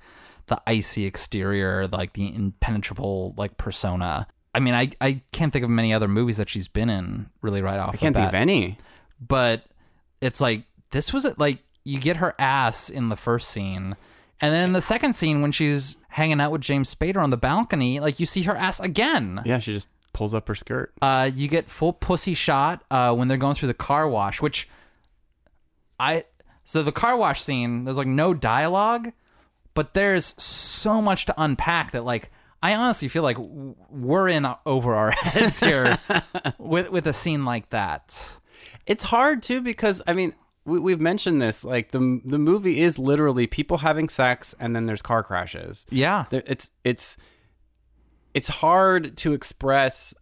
[0.48, 4.28] the icy exterior, like the impenetrable like persona.
[4.54, 7.62] I mean I I can't think of many other movies that she's been in really
[7.62, 8.78] right off I can't the think of any.
[9.26, 9.64] But
[10.20, 13.96] it's like this was it like you get her ass in the first scene.
[14.42, 18.00] And then the second scene when she's hanging out with James Spader on the balcony,
[18.00, 19.42] like you see her ass again.
[19.46, 20.92] Yeah, she just pulls up her skirt.
[21.02, 24.68] Uh, you get full pussy shot uh, when they're going through the car wash, which
[26.00, 26.26] I
[26.64, 27.86] so the car wash scene.
[27.86, 29.12] There's like no dialogue,
[29.74, 32.32] but there's so much to unpack that like
[32.64, 35.98] I honestly feel like we're in over our heads here
[36.58, 38.38] with with a scene like that.
[38.88, 40.34] It's hard too because I mean
[40.66, 41.64] we, we've mentioned this.
[41.64, 45.86] Like the the movie is literally people having sex and then there's car crashes.
[45.90, 47.18] Yeah, It's it's
[48.34, 50.14] it's hard to express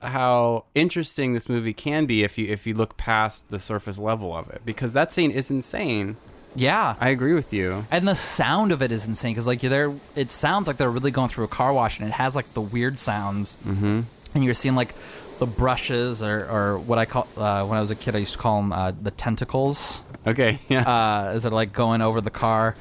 [0.00, 4.34] how interesting this movie can be if you if you look past the surface level
[4.34, 6.16] of it because that scene is insane.
[6.54, 6.94] yeah.
[7.00, 7.84] I agree with you.
[7.90, 10.90] and the sound of it is insane because like you're there it sounds like they're
[10.90, 14.00] really going through a car wash and it has like the weird sounds mm-hmm.
[14.34, 14.94] and you're seeing like
[15.38, 18.32] the brushes or, or what i call uh, when i was a kid i used
[18.32, 20.82] to call them uh, the tentacles Okay, yeah.
[20.82, 22.74] uh, as they're like going over the car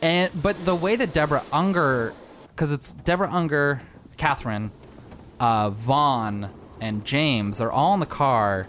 [0.00, 2.12] and but the way that deborah unger
[2.48, 3.82] because it's deborah unger
[4.16, 4.70] catherine
[5.40, 6.50] uh, vaughn
[6.80, 8.66] and james they're all in the car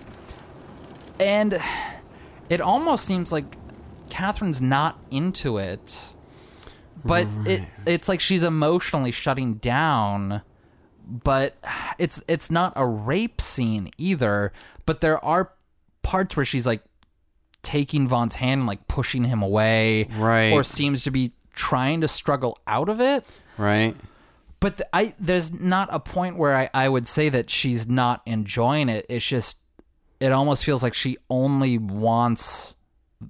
[1.19, 1.59] and
[2.49, 3.57] it almost seems like
[4.09, 6.13] Catherine's not into it,
[7.03, 10.43] but it it's like she's emotionally shutting down.
[11.05, 11.57] But
[11.97, 14.51] it's it's not a rape scene either.
[14.85, 15.51] But there are
[16.01, 16.83] parts where she's like
[17.61, 20.51] taking Vaughn's hand and like pushing him away, Right.
[20.51, 23.25] Or seems to be trying to struggle out of it.
[23.57, 23.95] right?
[24.59, 28.87] But I there's not a point where I, I would say that she's not enjoying
[28.89, 29.05] it.
[29.09, 29.57] It's just
[30.21, 32.77] it almost feels like she only wants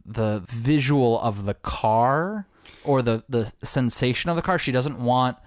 [0.06, 2.46] the visual of the car
[2.84, 4.60] or the the sensation of the car.
[4.60, 5.38] She doesn't want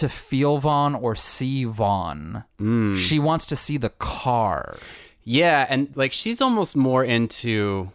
[0.00, 2.44] to feel Vaughn or see Vaughn.
[2.96, 4.76] She wants to see the car.
[5.24, 7.90] Yeah, and like she's almost more into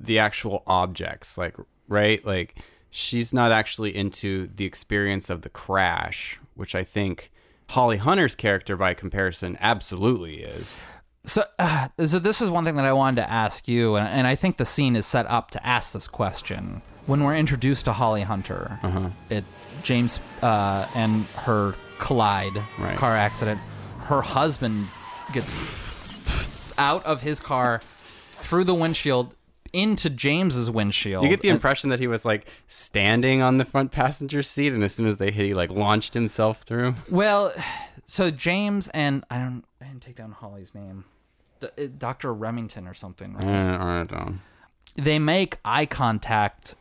[0.00, 1.56] the actual objects, like
[1.88, 2.24] right?
[2.24, 2.56] Like
[2.90, 7.30] she's not actually into the experience of the crash, which I think
[7.70, 10.80] Holly Hunter's character by comparison absolutely is.
[11.24, 14.26] So, uh, so this is one thing that I wanted to ask you, and, and
[14.26, 16.80] I think the scene is set up to ask this question.
[17.06, 18.78] When we're introduced to Holly Hunter,
[19.30, 19.44] it
[19.88, 22.94] James uh, and her collide, Right.
[22.96, 23.58] car accident.
[24.00, 24.86] Her husband
[25.32, 25.54] gets
[26.78, 27.80] out of his car
[28.40, 29.32] through the windshield
[29.72, 31.24] into James's windshield.
[31.24, 34.84] You get the impression that he was like standing on the front passenger seat, and
[34.84, 36.94] as soon as they hit, he like launched himself through.
[37.10, 37.52] Well,
[38.06, 41.04] so James and I don't I didn't take down Holly's name,
[41.60, 43.34] D- Doctor Remington or something.
[43.34, 43.46] Right?
[43.46, 44.34] I don't know.
[44.96, 46.74] they make eye contact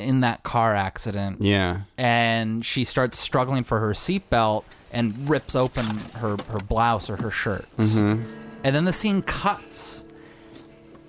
[0.00, 5.86] in that car accident Yeah, and she starts struggling for her seatbelt and rips open
[6.16, 7.66] her, her blouse or her shirt.
[7.76, 8.22] Mm-hmm.
[8.64, 10.04] And then the scene cuts.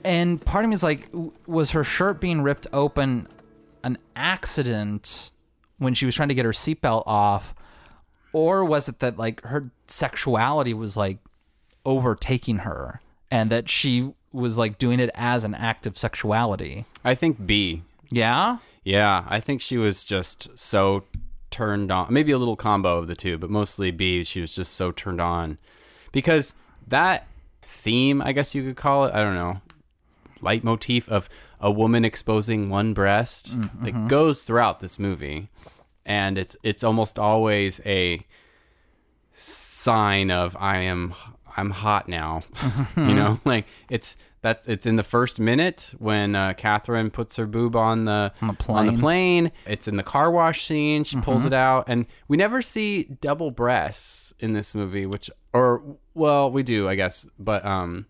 [0.03, 1.09] And part of me is like,
[1.45, 3.27] was her shirt being ripped open
[3.83, 5.31] an accident
[5.77, 7.55] when she was trying to get her seatbelt off?
[8.33, 11.17] Or was it that like her sexuality was like
[11.85, 16.85] overtaking her and that she was like doing it as an act of sexuality?
[17.03, 17.83] I think B.
[18.09, 18.57] Yeah?
[18.83, 21.05] Yeah, I think she was just so
[21.51, 22.11] turned on.
[22.11, 24.23] Maybe a little combo of the two, but mostly B.
[24.23, 25.57] She was just so turned on
[26.11, 26.55] because
[26.87, 27.27] that
[27.61, 29.13] theme, I guess you could call it.
[29.13, 29.61] I don't know,
[30.41, 34.07] leitmotif of a woman exposing one breast, mm, like mm-hmm.
[34.07, 35.49] goes throughout this movie,
[36.05, 38.25] and it's it's almost always a
[39.33, 41.13] sign of I am
[41.57, 42.43] I'm hot now.
[42.97, 47.45] you know, like it's that's it's in the first minute when uh, Catherine puts her
[47.45, 48.93] boob on the On the on plane.
[48.93, 49.51] the plane.
[49.67, 51.03] It's in the car wash scene.
[51.03, 55.83] She pulls it out, and we never see double breasts in this movie, which or
[56.13, 58.07] well, we do, I guess, but um.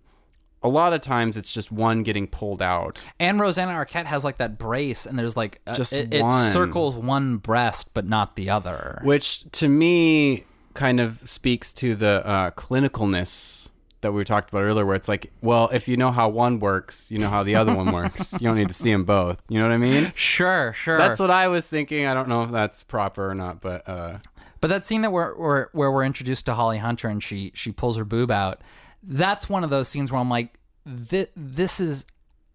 [0.63, 3.01] A lot of times it's just one getting pulled out.
[3.19, 6.95] And Rosanna Arquette has like that brace, and there's like uh, Just it, it circles
[6.95, 9.01] one breast, but not the other.
[9.03, 13.69] which to me kind of speaks to the uh, clinicalness
[14.01, 17.11] that we talked about earlier, where it's like, well, if you know how one works,
[17.11, 18.33] you know how the other one works.
[18.33, 19.39] You don't need to see them both.
[19.47, 20.11] You know what I mean?
[20.15, 20.97] Sure, sure.
[20.97, 22.07] That's what I was thinking.
[22.07, 24.17] I don't know if that's proper or not, but uh,
[24.59, 27.71] But that scene that we're, we're where we're introduced to Holly Hunter and she she
[27.71, 28.61] pulls her boob out,
[29.03, 32.05] that's one of those scenes where I'm like, this, this is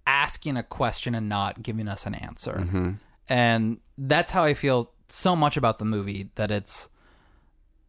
[0.07, 2.67] asking a question and not giving us an answer,
[3.29, 6.89] and that's how I feel so much about the movie that it's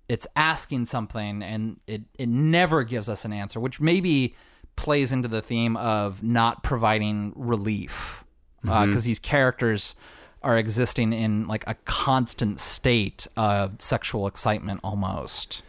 [0.09, 4.35] it's asking something and it it never gives us an answer, which maybe
[4.75, 8.23] plays into the theme of not providing relief
[8.63, 8.89] uh, mm-hmm.
[8.89, 9.95] because these characters
[10.43, 15.63] are existing in like a constant state of sexual excitement almost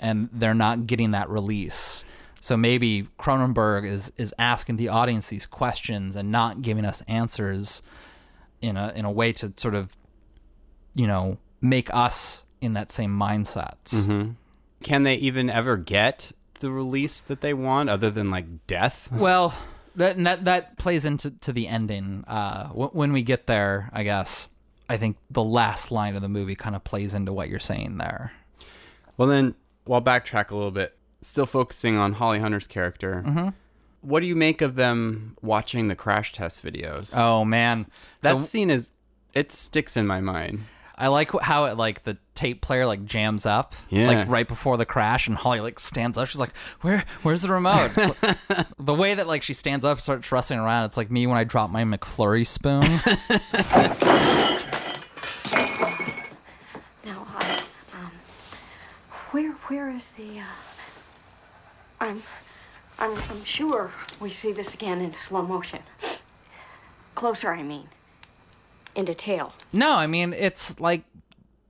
[0.00, 2.04] and they're not getting that release.
[2.40, 7.82] So maybe cronenberg is is asking the audience these questions and not giving us answers
[8.60, 9.96] in a in a way to sort of
[10.94, 14.34] you know make us in that same mindset
[14.82, 19.08] can they even ever get the release that they want other than like death?
[19.12, 19.54] Well,
[19.96, 22.24] that that that plays into to the ending.
[22.26, 24.48] Uh, w- when we get there, I guess
[24.88, 27.98] I think the last line of the movie kind of plays into what you're saying
[27.98, 28.32] there.
[29.16, 33.52] Well, then, while backtrack a little bit, still focusing on Holly Hunter's character.
[34.02, 37.16] What do you make of them watching the crash test videos?
[37.16, 37.86] Oh man,
[38.20, 38.92] that So scene is
[39.32, 40.64] it sticks in my mind.
[40.96, 44.06] I like how it like the tape player like jams up, Yeah.
[44.06, 46.28] like right before the crash, and Holly like stands up.
[46.28, 47.04] She's like, "Where?
[47.22, 50.84] Where's the remote?" Like- the way that like she stands up, starts rustling around.
[50.84, 52.82] It's like me when I drop my McFlurry spoon.
[57.04, 58.10] Now, I, um,
[59.32, 60.44] where, where is the, uh,
[62.00, 62.22] I'm,
[62.98, 65.80] I'm, I'm sure we see this again in slow motion.
[67.14, 67.88] Closer, I mean.
[68.96, 69.52] In detail.
[69.72, 71.04] no, I mean it's like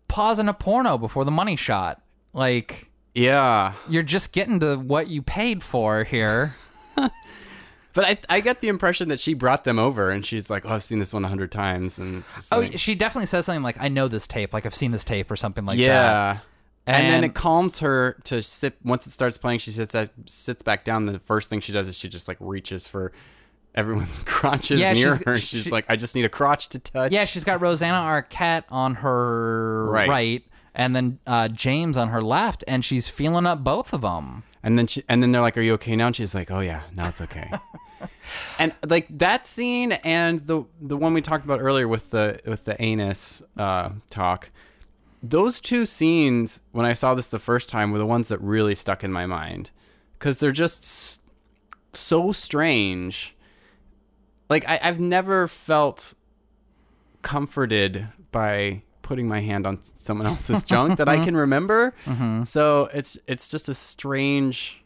[0.09, 2.01] pausing a porno before the money shot.
[2.33, 6.55] Like Yeah, you're just getting to what you paid for here.
[6.97, 10.71] but I I get the impression that she brought them over and she's like, "Oh,
[10.71, 13.63] I've seen this one a hundred times," and it's Oh, like- she definitely says something
[13.63, 14.53] like, "I know this tape.
[14.53, 16.39] Like I've seen this tape or something like that." yeah.
[16.87, 18.77] And, then it calms her to sit.
[18.85, 21.07] Once it starts playing, she sits sits back down.
[21.07, 23.11] The first thing she does is she just like reaches for
[23.75, 25.37] everyone's crotches Yeah, near she's- her.
[25.37, 27.13] she- She's like, I just need a crotch to touch.
[27.13, 30.09] Yeah, she's got Rosanna Arquette on her Right.
[30.09, 34.43] right, and then uh, James on her left, and she's feeling up both of them.
[34.63, 36.61] And then she, and then they're like, "Are you okay now?" And she's like, "Oh
[36.61, 37.51] yeah, now it's okay."
[38.59, 42.65] and like that scene and the the one we talked about earlier with the with
[42.65, 44.51] the anus uh, talk,
[45.23, 48.75] those two scenes when I saw this the first time were the ones that really
[48.75, 49.71] stuck in my mind
[50.19, 51.21] because they're just
[51.93, 53.34] so strange.
[54.49, 56.15] Like I, I've never felt
[57.23, 61.95] comforted by putting my hand on someone else's junk that I can remember.
[62.05, 62.45] Mm-hmm.
[62.45, 64.83] So it's it's just a strange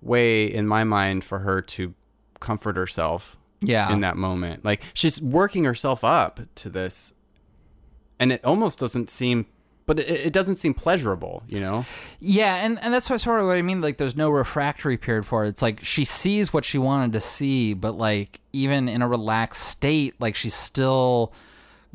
[0.00, 1.94] way in my mind for her to
[2.40, 4.64] comfort herself Yeah, in that moment.
[4.64, 7.12] Like she's working herself up to this,
[8.20, 9.46] and it almost doesn't seem,
[9.88, 11.42] but it, it doesn't seem pleasurable.
[11.48, 11.86] You know?
[12.20, 13.80] yeah, and and that's what, sort of what I mean.
[13.80, 15.48] Like, there's no refractory period for it.
[15.48, 19.64] It's like she sees what she wanted to see, but like even in a relaxed
[19.64, 21.32] state, like she's still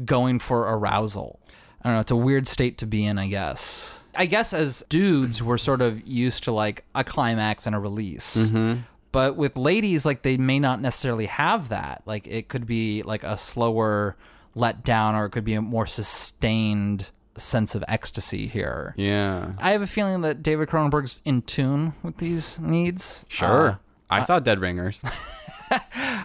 [0.04, 1.40] going for arousal.
[1.82, 2.00] I don't know.
[2.02, 4.04] It's a weird state to be in, I guess.
[4.16, 8.38] I guess as dudes, we're sort of used to like a climax and a release.
[8.38, 8.82] Mm-hmm.
[9.12, 12.02] But with ladies, like they may not necessarily have that.
[12.08, 14.16] Like it could be like a slower
[14.56, 18.94] let down, or it could be a more sustained sense of ecstasy here.
[18.98, 19.54] Yeah.
[19.60, 23.26] I have a feeling that David Cronenberg's in tune with these needs.
[23.28, 23.70] Sure.
[23.70, 23.76] Uh,
[24.10, 25.04] I saw Dead Ringers.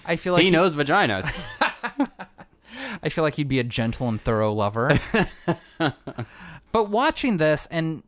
[0.04, 1.38] I feel like he knows vaginas.
[3.02, 4.98] I feel like he'd be a gentle and thorough lover.
[6.72, 8.02] but watching this and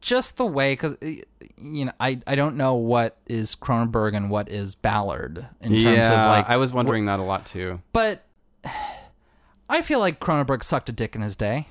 [0.00, 4.48] just the way, because you know, I I don't know what is Cronenberg and what
[4.48, 6.48] is Ballard in terms yeah, of like.
[6.48, 7.80] I was wondering that a lot too.
[7.92, 8.24] but
[9.70, 11.68] I feel like Cronenberg sucked a dick in his day.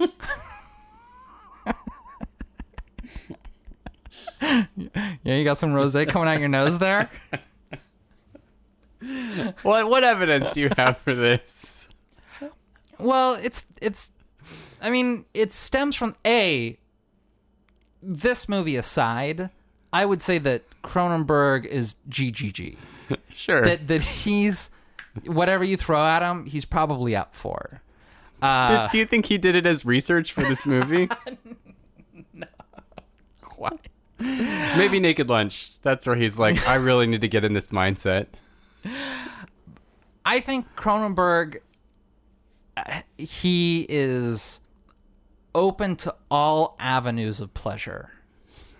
[4.42, 4.64] yeah,
[5.24, 7.10] you got some rosé coming out your nose there.
[9.62, 11.94] What what evidence do you have for this?
[12.98, 14.12] Well, it's it's
[14.82, 16.78] I mean, it stems from a
[18.02, 19.50] this movie aside,
[19.92, 22.76] I would say that Cronenberg is GGG.
[23.34, 23.62] Sure.
[23.62, 24.70] That that he's
[25.24, 27.82] whatever you throw at him, he's probably up for.
[28.42, 31.08] Uh, Did- do you think he did it as research for this movie?
[32.32, 32.46] No.
[33.56, 33.78] What?
[34.18, 35.78] Maybe Naked Lunch.
[35.82, 38.26] That's where he's like, I really need to get in this mindset.
[40.24, 41.56] I think Cronenberg
[42.76, 44.60] uh, he is
[45.54, 48.10] open to all avenues of pleasure.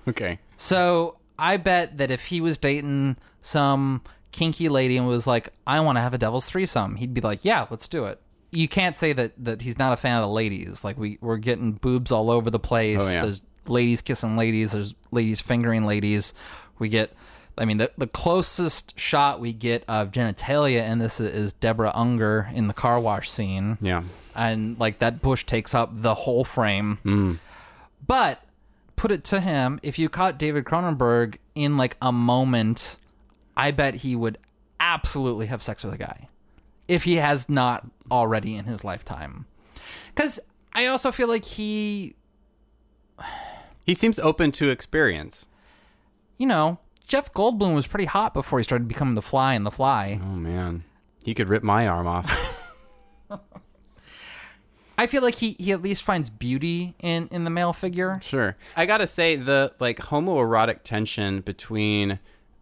[0.09, 0.39] Okay.
[0.57, 4.03] So I bet that if he was dating some
[4.33, 7.45] kinky lady and was like, I want to have a devil's threesome, he'd be like,
[7.45, 8.21] Yeah, let's do it.
[8.53, 10.83] You can't say that that he's not a fan of the ladies.
[10.85, 13.01] Like we we're getting boobs all over the place.
[13.03, 13.23] Oh, yeah.
[13.23, 14.73] There's ladies kissing ladies.
[14.73, 16.35] There's ladies fingering ladies.
[16.79, 17.13] We get.
[17.59, 22.49] I mean, the, the closest shot we get of genitalia in this is Deborah Unger
[22.55, 24.05] in the car wash scene Yeah.
[24.35, 26.99] and like that bush takes up the whole frame.
[27.05, 27.39] Mm.
[28.07, 28.41] But
[28.97, 32.97] put it to him, if you caught David Cronenberg in like a moment,
[33.59, 34.39] I bet he would
[34.79, 36.29] absolutely have sex with a guy
[36.91, 39.47] if he has not already in his lifetime.
[40.09, 40.41] Because
[40.73, 42.15] I also feel like he,
[43.87, 45.49] He seems open to experience.
[46.39, 49.71] you know, Jeff Goldblum was pretty hot before he started becoming the Fly in the
[49.71, 50.19] Fly.
[50.23, 50.85] Oh man.
[51.25, 52.29] He could rip my arm off.
[54.99, 58.21] I feel like he, he at least finds beauty in, in the male figure.
[58.23, 58.57] Sure.
[58.77, 62.19] I gotta say the like homoerotic tension between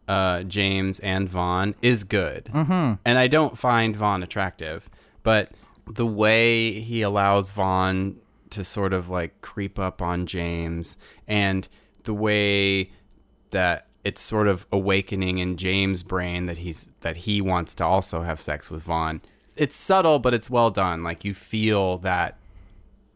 [0.08, 2.94] uh, James and Vaughn is good, mm-hmm.
[3.04, 4.90] and I don't find Vaughn attractive,
[5.22, 5.52] but
[5.86, 10.96] the way he allows Vaughn to sort of like creep up on James,
[11.26, 11.68] and
[12.04, 12.90] the way
[13.50, 18.22] that it's sort of awakening in James' brain that he's that he wants to also
[18.22, 19.20] have sex with Vaughn.
[19.56, 21.02] It's subtle, but it's well done.
[21.02, 22.38] Like you feel that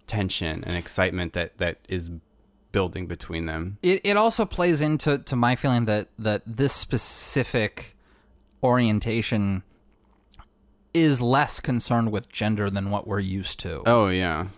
[0.06, 2.10] tension and excitement that that is
[2.72, 3.78] building between them.
[3.82, 7.96] it, it also plays into to my feeling that that this specific
[8.62, 9.62] orientation
[10.94, 13.82] is less concerned with gender than what we're used to.
[13.86, 14.48] Oh yeah.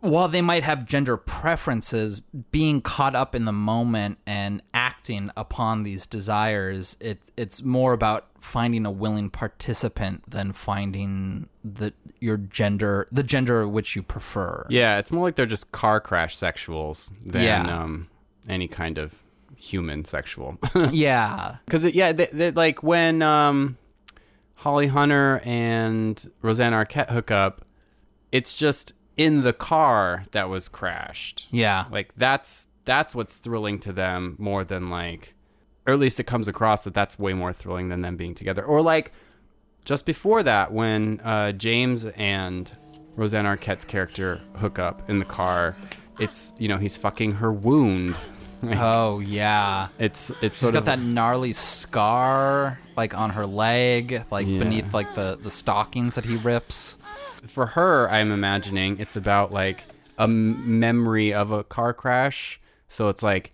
[0.00, 2.20] While they might have gender preferences,
[2.50, 8.26] being caught up in the moment and acting upon these desires, it it's more about
[8.40, 14.66] finding a willing participant than finding the your gender the gender which you prefer.
[14.70, 17.82] Yeah, it's more like they're just car crash sexuals than Yeah.
[17.82, 18.08] um,
[18.48, 19.22] any kind of
[19.54, 20.58] human sexual.
[20.90, 21.56] yeah.
[21.66, 23.76] Because yeah, they, they, like when um,
[24.54, 27.66] Holly Hunter and Rosanna Arquette hook up,
[28.32, 31.48] it's just in the car that was crashed.
[31.50, 31.84] Yeah.
[31.90, 35.34] Like that's that's what's thrilling to them more than like,
[35.86, 38.64] or at least it comes across that that's way more thrilling than them being together.
[38.64, 39.12] Or like
[39.84, 42.70] just before that when uh, James and
[43.16, 45.76] Rosanna Arquette's character hook up in the car,
[46.18, 48.16] it's you know he's fucking her wound.
[48.62, 49.88] Oh yeah.
[49.98, 54.58] It's it's She's got of that gnarly scar like on her leg, like Yeah.
[54.58, 56.98] beneath like the the stockings that he rips.
[57.46, 59.84] For her, I'm imagining it's about like
[60.18, 62.60] a memory of a car crash.
[62.88, 63.52] So it's like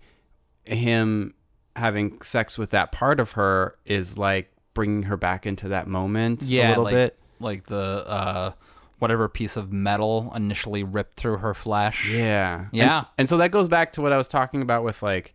[0.65, 1.33] him
[1.75, 6.43] having sex with that part of her is like bringing her back into that moment
[6.43, 7.19] Yeah, a little like, bit.
[7.39, 7.77] like the
[8.07, 8.51] uh
[8.99, 12.11] whatever piece of metal initially ripped through her flesh.
[12.11, 12.65] Yeah.
[12.71, 12.97] Yeah.
[12.97, 15.33] And, and so that goes back to what I was talking about with like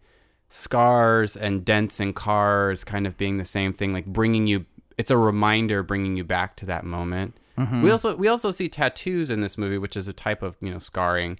[0.48, 4.66] scars and dents in cars kind of being the same thing, like bringing you,
[4.98, 7.36] it's a reminder bringing you back to that moment.
[7.58, 7.82] Mm-hmm.
[7.82, 10.70] We also, we also see tattoos in this movie, which is a type of, you
[10.70, 11.38] know, scarring.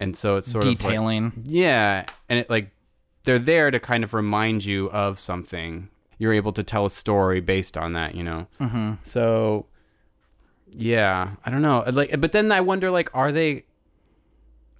[0.00, 1.32] And so it's sort of like- detailing.
[1.44, 2.04] yeah.
[2.28, 2.70] And it like,
[3.24, 5.88] they're there to kind of remind you of something.
[6.18, 8.46] You're able to tell a story based on that, you know?
[8.60, 8.92] Mm-hmm.
[9.02, 9.66] So,
[10.72, 11.84] yeah, I don't know.
[11.90, 13.64] Like, but then I wonder, like, are they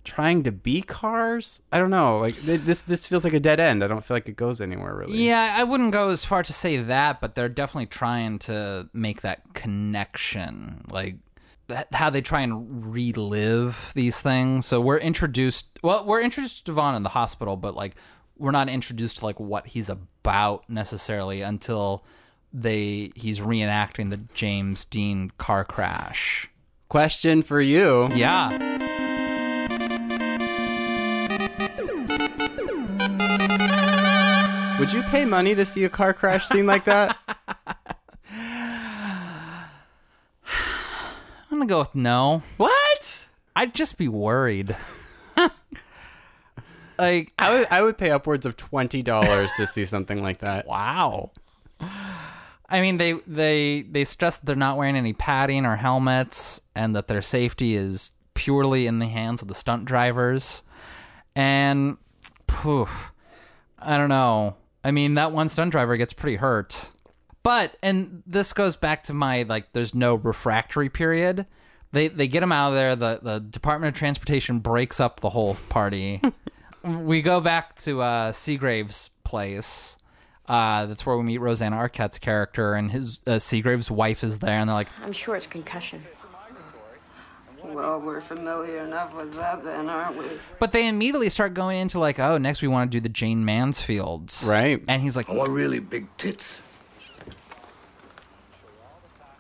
[0.05, 1.61] trying to be cars?
[1.73, 2.19] I don't know.
[2.19, 3.83] Like, th- this this feels like a dead end.
[3.83, 5.27] I don't feel like it goes anywhere really.
[5.27, 9.23] Yeah, I wouldn't go as far to say that, but they're definitely trying to make
[9.23, 10.85] that connection.
[10.91, 11.17] Like
[11.69, 14.67] that, how they try and relive these things.
[14.67, 17.95] So we're introduced well, we're introduced to Vaughn in the hospital, but like
[18.37, 22.05] we're not introduced to like what he's about necessarily until
[22.53, 26.49] they he's reenacting the James Dean car crash.
[26.89, 28.09] Question for you.
[28.15, 28.74] Yeah.
[34.79, 37.17] Would you pay money to see a car crash scene like that?
[41.51, 42.43] I'm gonna go with no.
[42.57, 43.27] what?
[43.55, 44.77] I'd just be worried.
[46.99, 50.67] like I would I would pay upwards of twenty dollars to see something like that.
[50.75, 51.31] Wow.
[52.69, 56.97] I mean, they they they stress that they're not wearing any padding or helmets, and
[56.97, 60.63] that their safety is purely in the hands of the stunt drivers.
[61.37, 61.97] And,
[62.47, 63.13] poof,
[63.79, 64.57] I don't know.
[64.85, 66.91] I mean, that one stunt driver gets pretty hurt.
[67.43, 71.47] But and this goes back to my like, there's no refractory period.
[71.93, 72.97] They they get him out of there.
[72.97, 76.21] The the Department of Transportation breaks up the whole party.
[76.83, 79.97] we go back to uh, Seagrave's place.
[80.47, 84.59] Uh, that's where we meet Rosanna Arquette's character, and his uh, Seagrave's wife is there,
[84.59, 86.03] and they're like, I'm sure it's concussion.
[87.75, 90.27] Well, we're familiar enough with that then, aren't we?
[90.61, 93.45] But they immediately start going into like, oh, next we want to do the Jayne
[93.45, 94.45] Mansfields.
[94.47, 94.81] Right.
[94.87, 96.63] And he's like, oh, I want really big tits.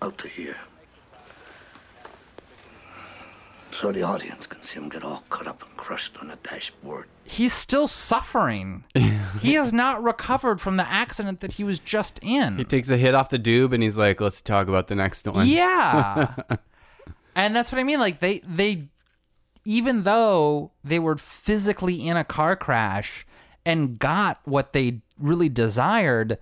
[0.03, 0.57] Out to here.
[3.71, 7.07] So the audience can see him get all cut up and crushed on the dashboard.
[7.25, 8.85] he's still suffering.
[9.41, 12.59] he has not recovered from the accident that he was just in.
[12.59, 15.27] He takes a hit off the dube and he's like, let's talk about the next
[15.27, 15.47] one.
[15.47, 16.35] Yeah.
[17.35, 17.99] and that's what I mean.
[18.01, 18.89] Like they they
[19.65, 23.27] even though they were physically in a car crash
[23.65, 26.39] and got what they really desired,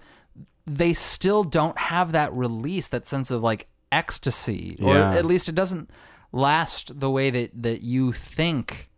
[0.67, 4.77] they still don't have that release, that sense of like ecstasy.
[4.83, 5.15] Or Yeah.
[5.15, 5.89] at least it doesn't
[6.33, 8.91] last the way that, that you think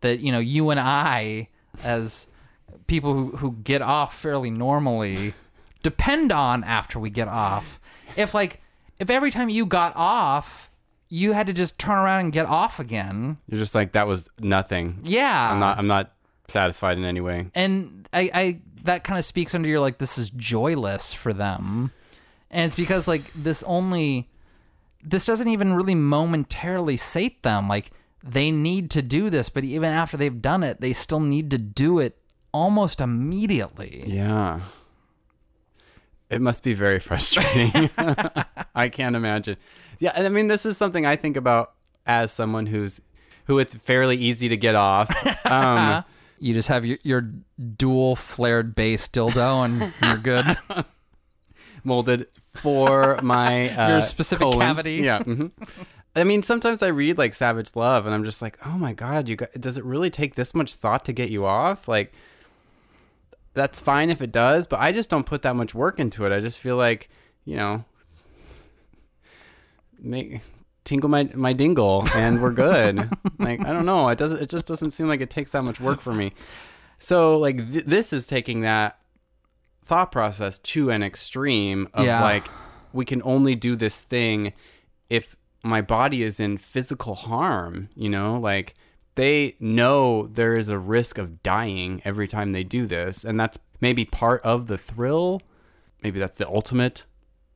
[0.00, 1.48] that, you know, you and I
[1.84, 2.28] as
[2.86, 5.34] people who, who get off fairly normally
[5.82, 7.78] depend on after we get off.
[8.16, 8.62] If like
[8.98, 10.65] if every time you got off,
[11.08, 13.38] you had to just turn around and get off again.
[13.48, 15.00] You're just like, that was nothing.
[15.04, 15.52] Yeah.
[15.52, 16.12] I'm not I'm not
[16.48, 17.46] satisfied in any way.
[17.54, 21.90] and I, I that kind of speaks under your like this is joyless for them.
[22.50, 24.28] And it's because like this only
[25.02, 27.68] this doesn't even really momentarily sate them.
[27.68, 27.90] Like
[28.22, 31.58] they need to do this, but even after they've done it, they still need to
[31.58, 32.18] do it
[32.52, 34.04] almost immediately.
[34.06, 34.60] Yeah.
[36.30, 37.88] It must be very frustrating.
[38.74, 39.56] I can't imagine.
[39.98, 41.72] Yeah, and I mean this is something I think about
[42.06, 43.00] as someone who's
[43.46, 45.10] who it's fairly easy to get off.
[45.50, 46.04] Um,
[46.38, 47.22] You just have your, your
[47.78, 50.84] dual flared base dildo and you're good.
[51.84, 54.60] molded for my uh, Your specific colon.
[54.60, 54.96] cavity.
[54.96, 55.20] Yeah.
[55.20, 55.46] Mm-hmm.
[56.16, 59.28] I mean, sometimes I read like Savage Love, and I'm just like, oh my god,
[59.28, 61.88] you got, does it really take this much thought to get you off?
[61.88, 62.12] Like,
[63.56, 66.32] that's fine if it does, but I just don't put that much work into it.
[66.32, 67.08] I just feel like,
[67.44, 67.84] you know,
[70.00, 70.40] make
[70.84, 72.96] tingle my my dingle, and we're good.
[73.38, 74.08] like, I don't know.
[74.08, 74.40] It doesn't.
[74.42, 76.32] It just doesn't seem like it takes that much work for me.
[76.98, 78.98] So, like, th- this is taking that
[79.84, 82.20] thought process to an extreme of Yeah.
[82.22, 82.44] like
[82.92, 84.52] we can only do this thing
[85.08, 88.74] if my body is in physical harm you know like
[89.16, 93.58] they know there is a risk of dying every time they do this and that's
[93.80, 95.42] maybe part of the thrill
[96.02, 97.04] maybe that's the ultimate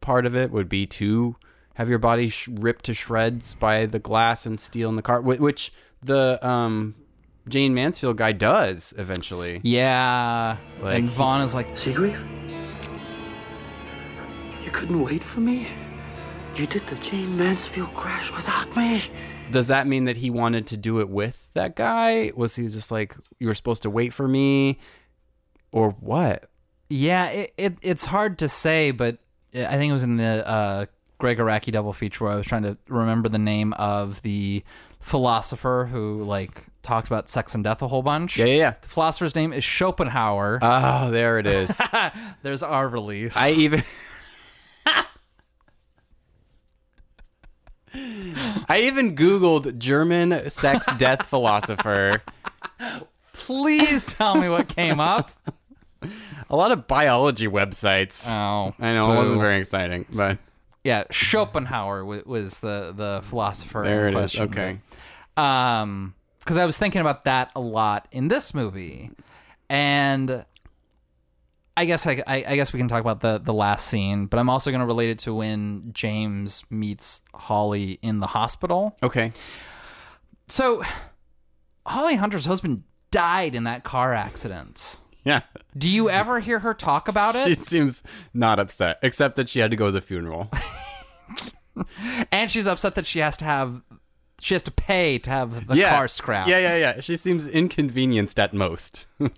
[0.01, 1.37] part of it would be to
[1.75, 5.23] have your body sh- ripped to shreds by the glass and steel in the car
[5.23, 6.95] wh- which the um
[7.49, 10.57] Jayne Mansfield guy does eventually Yeah.
[10.83, 12.23] Like- and Vaughn is like, Seagrave?
[14.63, 15.67] You couldn't wait for me?
[16.55, 19.03] You did the Jayne Mansfield crash without me?
[19.51, 22.33] Does that mean that he wanted to do it with that guy?
[22.35, 24.79] Was he just like you were supposed to wait for me,
[25.73, 26.51] or what?
[26.89, 29.19] Yeah, it, it it's hard to say, but
[29.55, 30.87] I think it was in the uh,
[31.19, 34.65] Gregg Araki double feature where I was trying to remember the name of the
[35.01, 38.37] philosopher who like talked about sex and death a whole bunch.
[38.37, 38.75] Yeah, yeah, yeah.
[38.81, 40.59] The philosopher's name is Schopenhauer.
[40.63, 41.81] Oh, there it is.
[42.43, 43.37] There's our release.
[43.37, 43.83] I even.
[47.95, 52.23] I even Googled German sex death philosopher.
[53.33, 55.31] Please tell me what came up.
[56.49, 58.27] A lot of biology websites.
[58.29, 60.39] Oh, I know it wasn't very exciting, but
[60.85, 63.83] Yeah, Schopenhauer wa- was the the philosopher.
[63.85, 64.39] there it is.
[64.39, 64.79] Okay.
[65.37, 69.11] um because i was thinking about that a lot in this movie
[69.69, 70.45] and
[71.77, 74.39] i guess I, I, I guess we can talk about the the last scene but
[74.39, 79.33] i'm also going to relate it to when james meets holly in the hospital Okay.
[80.49, 80.83] so
[81.87, 85.41] holly hunter's husband died in that car accident Yeah.
[85.77, 87.45] do you ever hear her talk about it?
[87.47, 88.03] She seems
[88.33, 90.51] not upset, except that she had to go to the funeral.
[92.33, 93.83] and she's upset that she has to have
[94.41, 97.01] she has to pay to have the car scrapped Yeah, yeah, yeah.
[97.01, 99.07] She seems inconvenienced at most.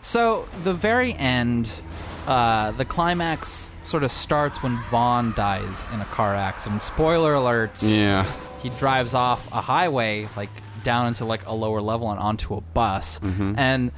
[0.00, 1.82] So the very end,
[2.26, 6.82] uh, the climax sort of starts when Vaughn dies in a car accident.
[6.82, 7.82] Spoiler alert.
[7.82, 8.24] yeah.
[8.62, 10.50] He drives off a highway, like
[10.82, 13.20] down into like a lower level and onto a bus.
[13.20, 13.54] Mm-hmm.
[13.56, 13.92] And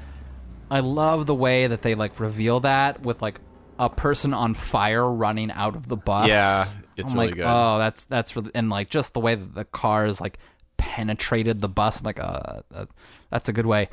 [0.70, 3.40] I love the way that they like reveal that with like
[3.78, 6.28] a person on fire running out of the bus.
[6.28, 6.64] Yeah,
[6.96, 7.46] it's I'm really like, good.
[7.46, 10.38] Oh, that's that's really and like just the way that the cars like
[10.76, 12.01] penetrated the bus.
[12.01, 12.88] I'm like, uh, that,
[13.30, 13.88] that's a good way.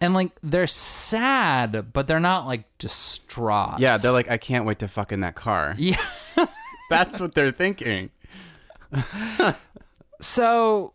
[0.00, 3.80] And like they're sad, but they're not like distraught.
[3.80, 5.74] Yeah, they're like, I can't wait to fuck in that car.
[5.78, 5.96] yeah.
[6.90, 8.10] That's what they're thinking.
[10.20, 10.94] So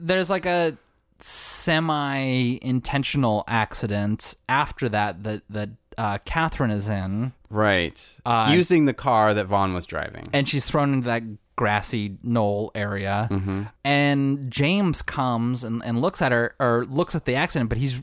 [0.00, 0.76] there's like a
[1.20, 8.04] semi-intentional accident after that that that uh, Catherine is in, Right.
[8.26, 10.26] Uh, Using the car that Vaughn was driving.
[10.32, 11.22] and she's thrown into that
[11.56, 13.28] grassy knoll area.
[13.30, 13.62] Mm-hmm.
[13.84, 18.02] And James comes and, and looks at her or looks at the accident, but he's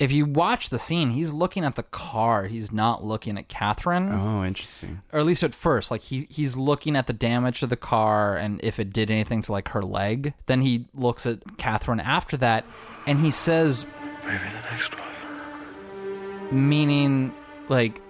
[0.00, 2.46] if you watch the scene, he's looking at the car.
[2.46, 5.02] He's not looking at Catherine Oh, interesting.
[5.12, 8.36] or at least at first, like he he's looking at the damage to the car
[8.36, 10.34] and if it did anything to like her leg.
[10.46, 12.64] Then he looks at Catherine after that,
[13.06, 13.86] and he says,
[14.24, 16.68] Maybe the next one.
[16.68, 17.32] meaning
[17.68, 18.00] like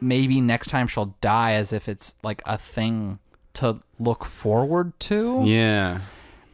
[0.00, 3.18] maybe next time she'll die, as if it's like a thing
[3.54, 5.42] to look forward to.
[5.44, 6.00] Yeah.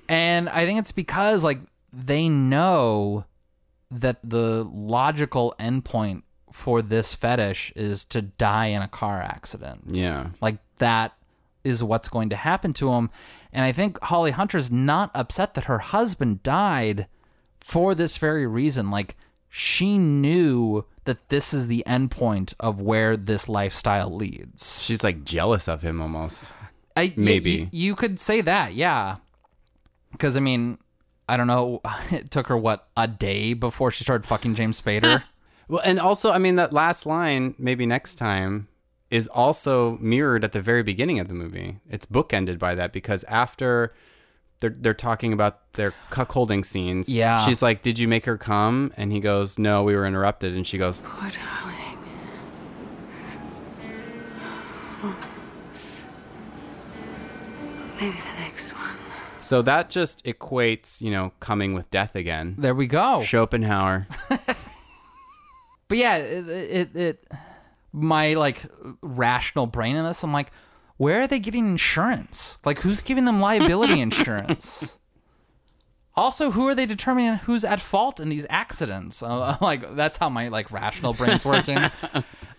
[0.08, 1.60] And I think it's because like
[1.92, 3.24] they know
[3.90, 6.22] that the logical endpoint
[6.52, 9.82] for this fetish is to die in a car accident.
[9.88, 10.28] Yeah.
[10.40, 11.12] Like that
[11.64, 13.10] is what's going to happen to him.
[13.52, 17.06] And I think Holly Hunter's not upset that her husband died
[17.60, 18.90] for this very reason.
[18.90, 19.16] Like
[19.48, 24.82] she knew that this is the endpoint of where this lifestyle leads.
[24.82, 26.52] She's like jealous of him almost.
[26.96, 27.62] I, y- Maybe.
[27.64, 29.16] y- you could say that, yeah.
[30.12, 30.78] Because I mean,
[31.30, 31.80] I don't know.
[32.10, 35.22] It took her what a day before she started fucking James Spader.
[35.68, 38.66] Well, and also, I mean, that last line, maybe next time,
[39.08, 41.78] is also mirrored at the very beginning of the movie.
[41.88, 43.92] It's bookended by that because after
[44.58, 47.38] they're they're talking about their cuckolding scenes, Yeah.
[47.46, 50.66] she's like, "Did you make her come?" And he goes, "No, we were interrupted." And
[50.66, 51.98] she goes, Poor darling.
[58.00, 58.39] Maybe the next one.
[59.50, 63.22] "So that just equates, you know, coming with death again." there we go.
[63.22, 64.06] Schopenhauer.
[65.90, 67.32] But yeah, it, it, it
[67.92, 68.62] my like
[69.02, 70.52] rational brain in this, I'm like,
[70.98, 72.58] where are they getting insurance?
[72.64, 74.98] Like, who's giving them liability insurance?
[76.14, 79.20] Also, who are they determining who's at fault in these accidents?
[79.20, 81.74] Uh, like, that's how my like rational brain's working.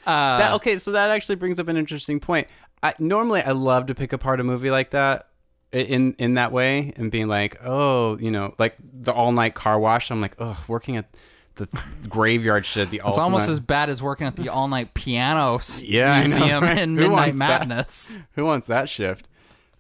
[0.06, 2.50] that, okay, so that actually brings up an interesting point.
[2.84, 5.30] I, normally, I love to pick apart a movie like that
[5.72, 9.80] in in that way and being like, oh, you know, like the all night car
[9.80, 10.12] wash.
[10.12, 11.14] I'm like, oh, working at
[11.56, 11.68] the
[12.10, 12.90] graveyard shit.
[12.90, 16.38] The It's almost as bad as working at the all night piano Yeah, I know,
[16.38, 16.78] museum right?
[16.78, 17.68] in Midnight wants that?
[17.68, 18.18] Madness.
[18.36, 19.28] who wants that shift.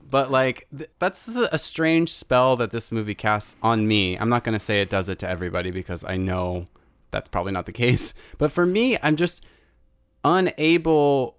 [0.09, 4.17] But like th- that's a a strange spell that this movie casts on me.
[4.17, 6.65] I'm not going to say it does it to everybody because I know
[7.11, 8.13] that's probably not the case.
[8.37, 9.43] But for me, I'm just
[10.23, 11.37] unable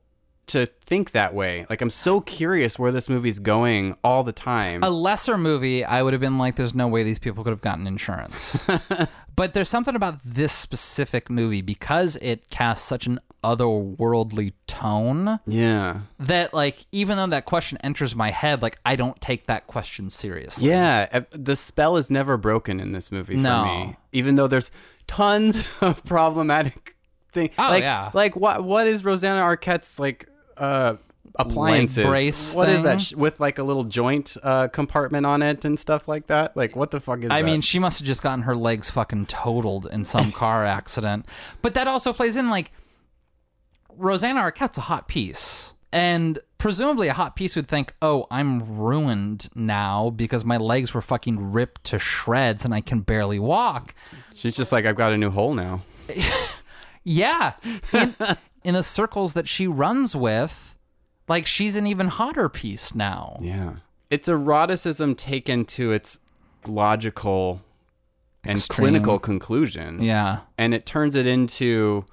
[0.52, 1.66] to think that way.
[1.68, 4.82] Like I'm so curious where this movie's going all the time.
[4.82, 7.60] A lesser movie, I would have been like, there's no way these people could have
[7.60, 8.66] gotten insurance.
[9.36, 16.00] but there's something about this specific movie because it casts such an otherworldly tone yeah.
[16.20, 20.10] that, like, even though that question enters my head, like, I don't take that question
[20.10, 20.68] seriously.
[20.68, 23.64] Yeah, uh, the spell is never broken in this movie for No.
[23.64, 23.96] me.
[24.12, 24.70] Even though there's
[25.08, 26.94] tons of problematic
[27.32, 27.54] things.
[27.58, 28.10] Oh, like, yeah.
[28.12, 30.96] Like what what is Rosanna Arquette's like uh
[31.36, 32.04] appliances?
[32.06, 35.78] brace What is that sh- with like a little joint uh compartment on it and
[35.78, 36.56] stuff like that?
[36.56, 37.32] Like what the fuck is that?
[37.32, 37.46] I that?
[37.46, 41.26] mean, she must have just gotten her legs fucking totaled in some car accident.
[41.62, 42.72] But that also plays in like
[43.96, 45.74] Rosanna Arquette's a hot piece.
[45.94, 51.02] And presumably a hot piece would think, oh, I'm ruined now because my legs were
[51.02, 53.94] fucking ripped to shreds and I can barely walk.
[54.34, 55.82] she's just like I've got a new hole now.
[57.04, 57.54] Yeah.
[57.92, 58.14] In,
[58.64, 60.74] in the circles that she runs with,
[61.28, 63.38] like she's an even hotter piece now.
[63.40, 63.74] Yeah.
[64.10, 66.18] It's eroticism taken to its
[66.66, 67.62] logical
[68.44, 68.84] and Extreme.
[68.88, 70.02] clinical conclusion.
[70.02, 70.40] Yeah.
[70.58, 72.04] and it turns it into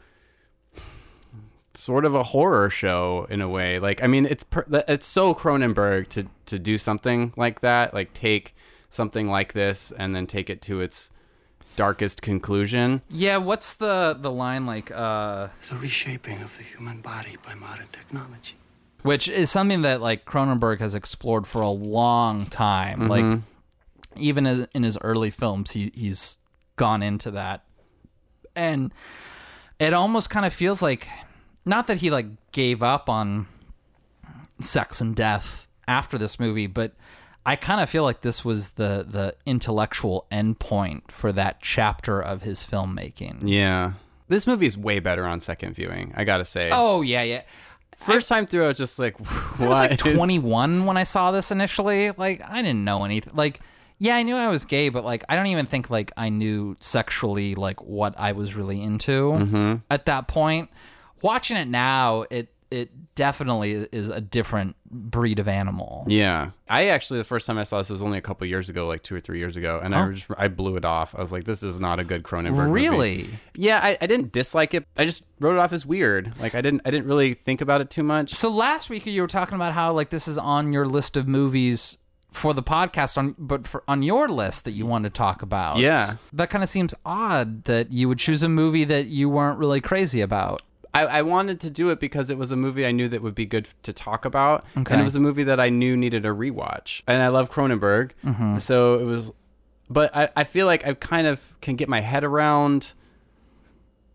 [1.73, 3.79] sort of a horror show in a way.
[3.79, 8.13] Like, I mean, it's per- it's so Cronenberg to to do something like that, like
[8.13, 8.55] take
[8.89, 11.11] something like this and then take it to its
[11.75, 13.01] darkest conclusion.
[13.09, 17.87] Yeah, what's the the line like uh The reshaping of the human body by modern
[17.91, 18.55] technology.
[19.03, 23.07] which is something that like Cronenberg has explored for a long time.
[23.07, 23.39] Like
[24.17, 26.39] even in his early films, he he's
[26.75, 27.63] gone into that,
[28.55, 28.93] and
[29.79, 31.07] it almost kind of feels like
[31.65, 33.47] not that he like gave up on
[34.59, 36.91] sex and death after this movie, but
[37.45, 42.43] I kind of feel like this was the the intellectual endpoint for that chapter of
[42.43, 43.39] his filmmaking.
[43.43, 43.93] Yeah.
[44.27, 46.69] This movie is way better on second viewing, I gotta say.
[46.71, 47.41] Oh yeah, yeah.
[47.97, 49.15] First time through, I was just like,
[49.59, 52.11] I was like 21 when I saw this initially.
[52.11, 53.33] Like, I didn't know anything.
[53.35, 53.59] Like,
[53.97, 56.77] yeah, I knew I was gay, but like, I don't even think like I knew
[56.79, 59.75] sexually like what I was really into Mm-hmm.
[59.89, 60.69] at that point.
[61.21, 66.05] Watching it now, it it definitely is a different breed of animal.
[66.07, 68.87] Yeah, I actually the first time I saw this was only a couple years ago,
[68.87, 70.11] like two or three years ago, and I Oh.
[70.13, 71.15] just I blew it off.
[71.15, 73.29] I was like, "This is not a good Cronenberg movie." Really?
[73.55, 74.85] Yeah, I, I didn't dislike it.
[74.97, 76.33] I just wrote it off as weird.
[76.39, 78.33] Like I didn't I didn't really think about it too much.
[78.35, 81.27] So last week you were talking about how like this is on your list of
[81.27, 81.97] movies
[82.31, 85.79] for the podcast on but for on your list that you want to talk about.
[85.79, 86.13] Yeah.
[86.33, 89.81] That kind of seems odd that you would choose a movie that you weren't really
[89.81, 90.61] crazy about.
[90.93, 93.35] I, I wanted to do it because it was a movie I knew that would
[93.35, 94.91] be good to talk about, Okay.
[94.93, 97.01] and it was a movie that I knew needed a rewatch.
[97.07, 98.57] And I love Cronenberg, Mm-hmm.
[98.59, 99.31] so it was.
[99.89, 102.93] But I, I feel like I kind of can get my head around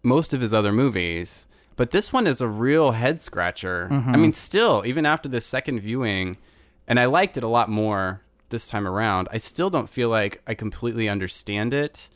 [0.03, 1.47] most of his other movies,
[1.77, 3.89] but this one is a real head scratcher.
[3.91, 4.11] Mm-hmm.
[4.11, 6.37] I mean, still, even after the second viewing,
[6.87, 8.21] and I liked it a lot more
[8.51, 12.09] this time around, I still don't feel like I completely understand it,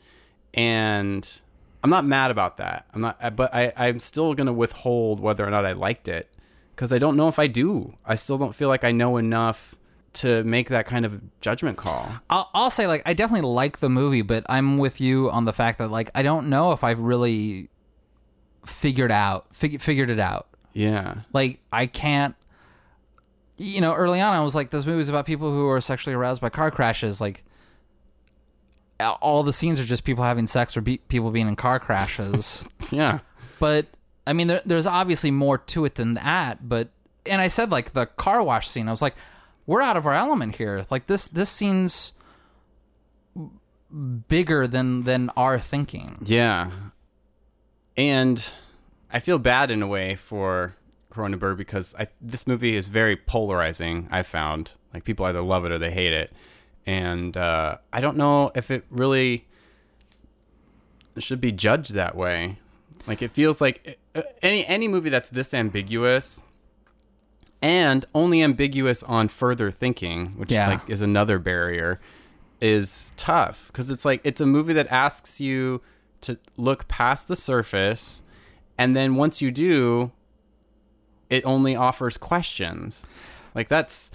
[0.53, 1.41] and
[1.83, 2.85] I'm not mad about that.
[2.93, 6.29] I'm not, but I, I'm still gonna withhold whether or not I liked it
[6.75, 7.95] because I don't know if I do.
[8.05, 9.75] I still don't feel like I know enough
[10.11, 12.11] to make that kind of judgment call.
[12.29, 15.53] I'll, I'll say like I definitely like the movie, but I'm with you on the
[15.53, 17.69] fact that like I don't know if I've really
[18.65, 20.47] figured out fig- figured it out.
[20.73, 21.21] Yeah.
[21.33, 22.35] Like I can't.
[23.57, 26.41] You know, early on I was like, "This movie's about people who are sexually aroused
[26.41, 27.43] by car crashes." Like,
[28.99, 32.67] all the scenes are just people having sex or be- people being in car crashes.
[32.91, 33.19] Yeah.
[33.59, 33.85] but
[34.25, 36.67] I mean, there, there's obviously more to it than that.
[36.67, 36.89] But
[37.25, 38.87] and I said like the car wash scene.
[38.87, 39.15] I was like,
[39.65, 40.85] we're out of our element here.
[40.89, 42.13] Like this this scene's
[44.27, 46.17] bigger than than our thinking.
[46.23, 46.71] Yeah.
[47.97, 48.51] And
[49.11, 50.75] I feel bad in a way for
[51.11, 54.71] Cronenberg because I, this movie is very polarizing, I found.
[54.93, 56.31] Like, people either love it or they hate it.
[56.89, 59.45] And uh, I don't know if it really
[61.19, 62.57] should be judged that way.
[63.05, 66.41] Like, it feels like uh, any, any movie that's this ambiguous
[67.61, 70.67] and only ambiguous on further thinking, which Yeah.
[70.67, 71.99] like is another barrier,
[72.59, 75.81] is tough because it's like it's a movie that asks you
[76.21, 78.23] to look past the surface,
[78.79, 80.11] and then once you do,
[81.29, 83.05] it only offers questions.
[83.53, 84.09] Like that's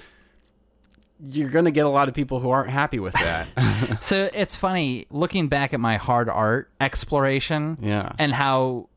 [1.31, 3.49] you're gonna get a lot of people who aren't happy with that.
[4.01, 8.13] So it's funny looking back at my hard art exploration yeah.
[8.19, 8.89] and how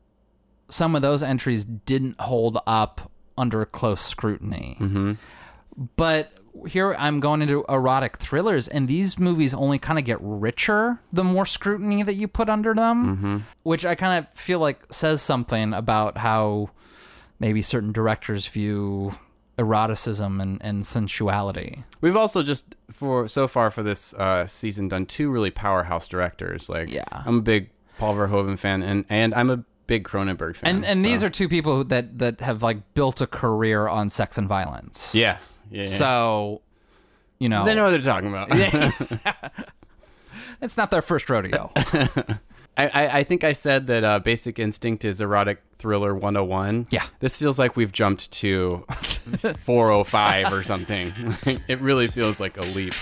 [0.68, 4.76] some of those entries didn't hold up under close scrutiny.
[4.80, 5.12] Mm-hmm.
[5.96, 6.32] But
[6.66, 11.24] here I'm going into erotic thrillers, and these movies only kind of get richer the
[11.24, 15.72] more scrutiny that you put under them, which I kind of feel like says something
[15.72, 16.70] about how
[17.38, 19.14] maybe certain directors view
[19.58, 21.84] eroticism and, and sensuality.
[22.00, 26.68] We've also just for so far for this uh, season done two really powerhouse directors.
[26.68, 27.04] Like, Yeah.
[27.10, 30.76] I'm a big Paul Verhoeven fan, and and I'm a big Cronenberg fan.
[30.76, 34.08] And and so- these are two people that that have like built a career on
[34.08, 35.14] sex and violence.
[35.14, 35.38] yeah,
[35.70, 35.82] yeah.
[35.82, 35.88] yeah.
[35.88, 36.62] So,
[37.40, 38.48] you know, they know what they're talking about.
[40.60, 41.72] it's not their first rodeo.
[42.78, 46.86] I, I, think I said that uh, Basic Instinct is erotic thriller 101.
[46.90, 47.04] Yeah.
[47.18, 51.12] This feels like we've jumped to 405 or something.
[51.68, 52.94] it really feels like a leap.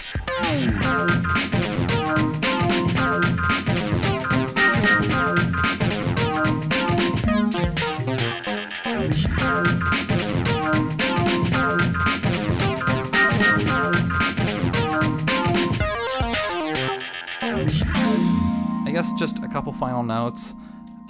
[18.96, 20.54] Guess just a couple final notes.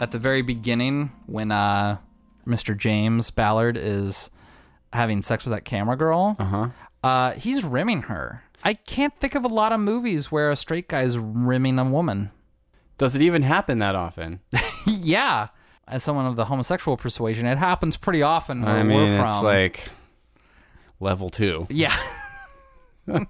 [0.00, 1.98] At the very beginning, when uh,
[2.44, 2.76] Mr.
[2.76, 4.28] James Ballard is
[4.92, 7.30] having sex with that camera girl, uh-huh.
[7.34, 8.42] he's rimming her.
[8.64, 12.32] I can't think of a lot of movies where a straight guy's rimming a woman.
[12.98, 14.40] Does it even happen that often?
[14.88, 15.50] yeah.
[15.86, 19.28] As someone of the homosexual persuasion, it happens pretty often where I mean, we're from.
[19.28, 19.90] it's like
[20.98, 21.68] level two.
[21.70, 21.96] yeah.
[23.06, 23.28] You've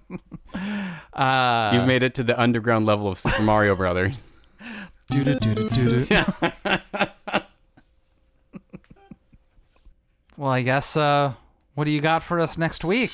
[1.87, 4.27] made it to the underground level of Super Mario Brothers.
[10.37, 11.35] well, I guess, uh,
[11.75, 13.13] what do you got for us next week?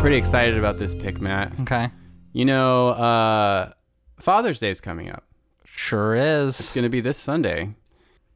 [0.00, 1.52] Pretty excited about this pick, Matt.
[1.60, 1.90] Okay.
[2.32, 3.72] You know, uh,
[4.18, 5.24] Father's Day is coming up.
[5.64, 6.58] Sure is.
[6.60, 7.74] It's going to be this Sunday.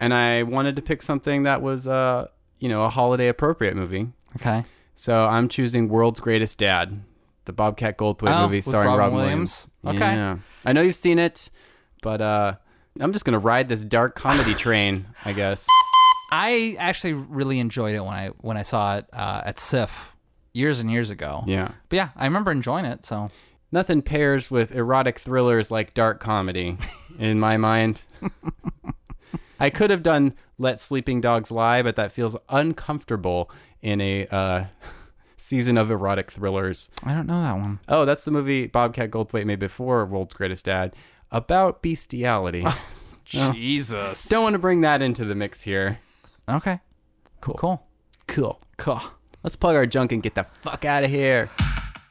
[0.00, 2.28] And I wanted to pick something that was, uh,
[2.58, 4.08] you know, a holiday appropriate movie.
[4.36, 4.64] Okay.
[4.94, 7.00] So I'm choosing World's Greatest Dad,
[7.44, 9.68] the Bobcat Goldthwait Oh, movie starring Robin Robin Williams?
[9.82, 10.02] Williams.
[10.02, 10.14] Okay.
[10.14, 10.36] Yeah.
[10.64, 11.50] I know you've seen it,
[12.02, 12.54] but uh,
[13.00, 15.66] I'm just gonna ride this dark comedy train, I guess.
[16.30, 20.14] I actually really enjoyed it when I when I saw it uh, at SIFF
[20.52, 21.44] years and years ago.
[21.46, 21.72] Yeah.
[21.88, 23.04] But yeah, I remember enjoying it.
[23.04, 23.30] So
[23.74, 26.76] Nothing pairs with erotic thrillers like dark comedy,
[27.18, 28.02] in my mind.
[29.58, 34.64] I could have done Let Sleeping Dogs Lie, but that feels uncomfortable in a uh,
[35.42, 36.88] season of erotic thrillers.
[37.02, 37.80] I don't know that one.
[37.88, 40.94] Oh, that's the movie Bobcat Goldthwait made before World's Greatest Dad
[41.30, 42.62] about bestiality.
[42.64, 42.84] Oh,
[43.24, 44.28] Jesus.
[44.28, 45.98] Don't want to bring that into the mix here.
[46.48, 46.80] Okay.
[47.40, 47.54] Cool.
[47.54, 47.86] Cool.
[48.28, 48.60] Cool.
[48.76, 49.00] Cool.
[49.42, 51.50] Let's plug our junk and get the fuck out of here.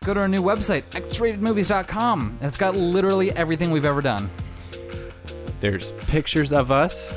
[0.03, 2.39] Go to our new website, xratedmovies.com.
[2.41, 4.29] It's got literally everything we've ever done.
[5.59, 7.13] There's pictures of us,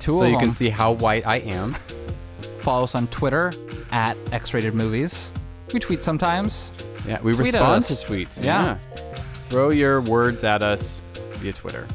[0.00, 1.76] Two so of you can see how white I am.
[2.60, 3.52] Follow us on Twitter
[3.92, 5.30] at xratedmovies.
[5.72, 6.72] We tweet sometimes.
[7.06, 8.42] Yeah, we Tweet respond to tweets.
[8.42, 8.78] Yeah.
[9.48, 11.02] Throw your words at us
[11.38, 11.86] via Twitter.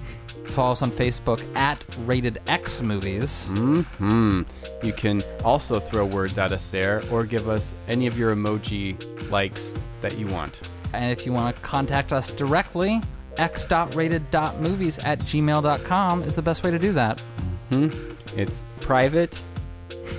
[0.48, 3.52] Follow us on Facebook at Rated X Movies.
[3.52, 4.42] Hmm.
[4.84, 8.98] You can also throw words at us there or give us any of your emoji
[9.30, 10.62] likes that you want.
[10.94, 13.02] And if you want to contact us directly,
[13.38, 17.22] x.rated.movies at gmail.com is the best way to do that.
[17.70, 17.90] Hmm
[18.36, 19.42] It's private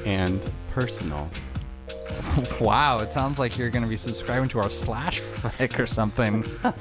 [0.06, 1.28] and personal.
[2.60, 6.44] wow, it sounds like you're going to be subscribing to our slash flick or something.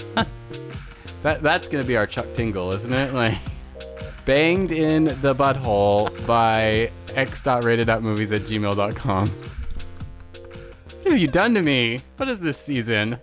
[1.21, 3.13] That that's gonna be our Chuck Tingle, isn't it?
[3.13, 3.38] Like
[4.25, 9.29] banged in the butthole by x.rated.movies at gmail.com.
[9.29, 12.03] What have you done to me?
[12.17, 13.19] What is this season?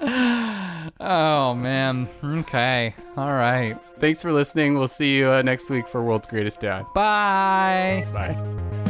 [0.00, 2.08] oh, man.
[2.22, 2.94] Okay.
[3.16, 3.76] All right.
[3.98, 4.78] Thanks for listening.
[4.78, 6.84] We'll see you uh, next week for World's Greatest Dad.
[6.94, 8.06] Bye.
[8.12, 8.82] Bye.